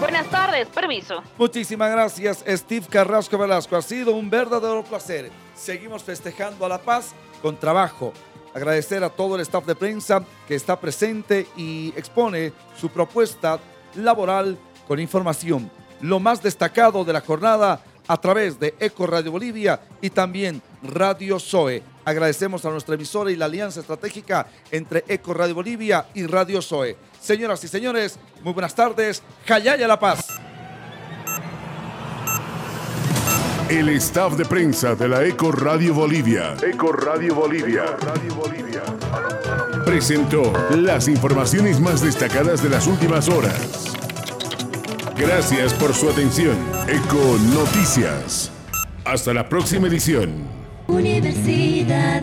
Buenas 0.00 0.26
tardes, 0.28 0.66
permiso. 0.68 1.22
Muchísimas 1.38 1.90
gracias, 1.90 2.44
Steve 2.46 2.86
Carrasco 2.90 3.38
Velasco. 3.38 3.76
Ha 3.76 3.82
sido 3.82 4.12
un 4.12 4.28
verdadero 4.28 4.82
placer. 4.82 5.30
Seguimos 5.54 6.02
festejando 6.02 6.64
a 6.66 6.68
la 6.68 6.78
paz 6.78 7.12
con 7.42 7.56
trabajo. 7.56 8.12
Agradecer 8.54 9.02
a 9.02 9.10
todo 9.10 9.34
el 9.34 9.40
staff 9.42 9.66
de 9.66 9.74
prensa 9.74 10.24
que 10.46 10.54
está 10.54 10.78
presente 10.78 11.46
y 11.56 11.92
expone 11.96 12.52
su 12.78 12.88
propuesta 12.88 13.58
laboral 13.96 14.56
con 14.86 15.00
información. 15.00 15.70
Lo 16.00 16.20
más 16.20 16.42
destacado 16.42 17.04
de 17.04 17.12
la 17.12 17.20
jornada 17.20 17.80
a 18.06 18.16
través 18.18 18.58
de 18.60 18.74
Eco 18.78 19.06
Radio 19.06 19.32
Bolivia 19.32 19.80
y 20.00 20.10
también 20.10 20.62
Radio 20.82 21.40
Zoe. 21.40 21.82
Agradecemos 22.04 22.64
a 22.64 22.70
nuestra 22.70 22.94
emisora 22.94 23.30
y 23.30 23.36
la 23.36 23.46
alianza 23.46 23.80
estratégica 23.80 24.46
entre 24.70 25.04
Eco 25.08 25.32
Radio 25.32 25.54
Bolivia 25.54 26.06
y 26.14 26.26
Radio 26.26 26.60
Zoe. 26.60 26.96
Señoras 27.20 27.64
y 27.64 27.68
señores, 27.68 28.18
muy 28.42 28.52
buenas 28.52 28.74
tardes. 28.74 29.22
Jayaya 29.46 29.88
La 29.88 29.98
Paz. 29.98 30.43
El 33.68 33.88
staff 33.88 34.36
de 34.36 34.44
prensa 34.44 34.94
de 34.94 35.08
la 35.08 35.24
Eco 35.24 35.50
Radio 35.50 35.94
Bolivia. 35.94 36.54
Eco 36.62 36.92
Radio 36.92 37.34
Bolivia. 37.34 37.84
Presentó 39.86 40.52
las 40.76 41.08
informaciones 41.08 41.80
más 41.80 42.02
destacadas 42.02 42.62
de 42.62 42.68
las 42.68 42.86
últimas 42.86 43.28
horas. 43.28 43.94
Gracias 45.16 45.72
por 45.74 45.94
su 45.94 46.10
atención. 46.10 46.56
Eco 46.86 47.38
Noticias. 47.54 48.52
Hasta 49.04 49.32
la 49.32 49.48
próxima 49.48 49.88
edición. 49.88 50.44
Universidad 50.86 52.20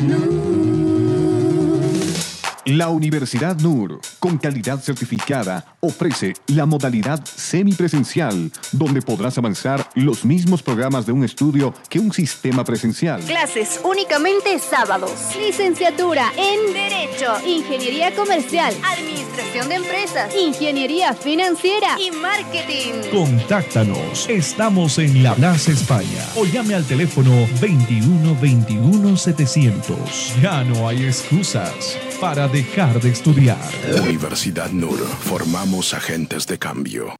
la 2.65 2.89
Universidad 2.89 3.59
NUR, 3.59 3.99
con 4.19 4.37
calidad 4.37 4.79
certificada, 4.79 5.75
ofrece 5.79 6.33
la 6.47 6.65
modalidad 6.65 7.23
semipresencial, 7.25 8.51
donde 8.71 9.01
podrás 9.01 9.37
avanzar 9.37 9.89
los 9.95 10.23
mismos 10.25 10.61
programas 10.61 11.05
de 11.05 11.11
un 11.11 11.23
estudio 11.23 11.73
que 11.89 11.99
un 11.99 12.13
sistema 12.13 12.63
presencial. 12.63 13.21
Clases 13.21 13.81
únicamente 13.83 14.59
sábados. 14.59 15.11
Licenciatura 15.37 16.31
en 16.37 16.73
Derecho, 16.73 17.33
Ingeniería 17.45 18.13
Comercial, 18.13 18.75
Administración 18.83 19.69
de 19.69 19.75
Empresas, 19.75 20.35
Ingeniería 20.35 21.13
Financiera 21.13 21.97
y 21.99 22.11
Marketing. 22.11 23.09
Contáctanos. 23.11 24.29
Estamos 24.29 24.99
en 24.99 25.23
La 25.23 25.33
Plaza 25.33 25.71
España 25.71 26.25
o 26.35 26.45
llame 26.45 26.75
al 26.75 26.85
teléfono 26.85 27.31
21 27.59 28.39
21 28.39 29.17
700. 29.17 30.35
Ya 30.41 30.63
no 30.63 30.87
hay 30.87 31.05
excusas 31.05 31.97
para 32.19 32.50
dejar 32.51 32.99
de 33.01 33.09
estudiar. 33.09 33.57
Universidad 34.01 34.71
NUR, 34.71 34.99
formamos 34.99 35.93
agentes 35.93 36.45
de 36.47 36.57
cambio. 36.59 37.15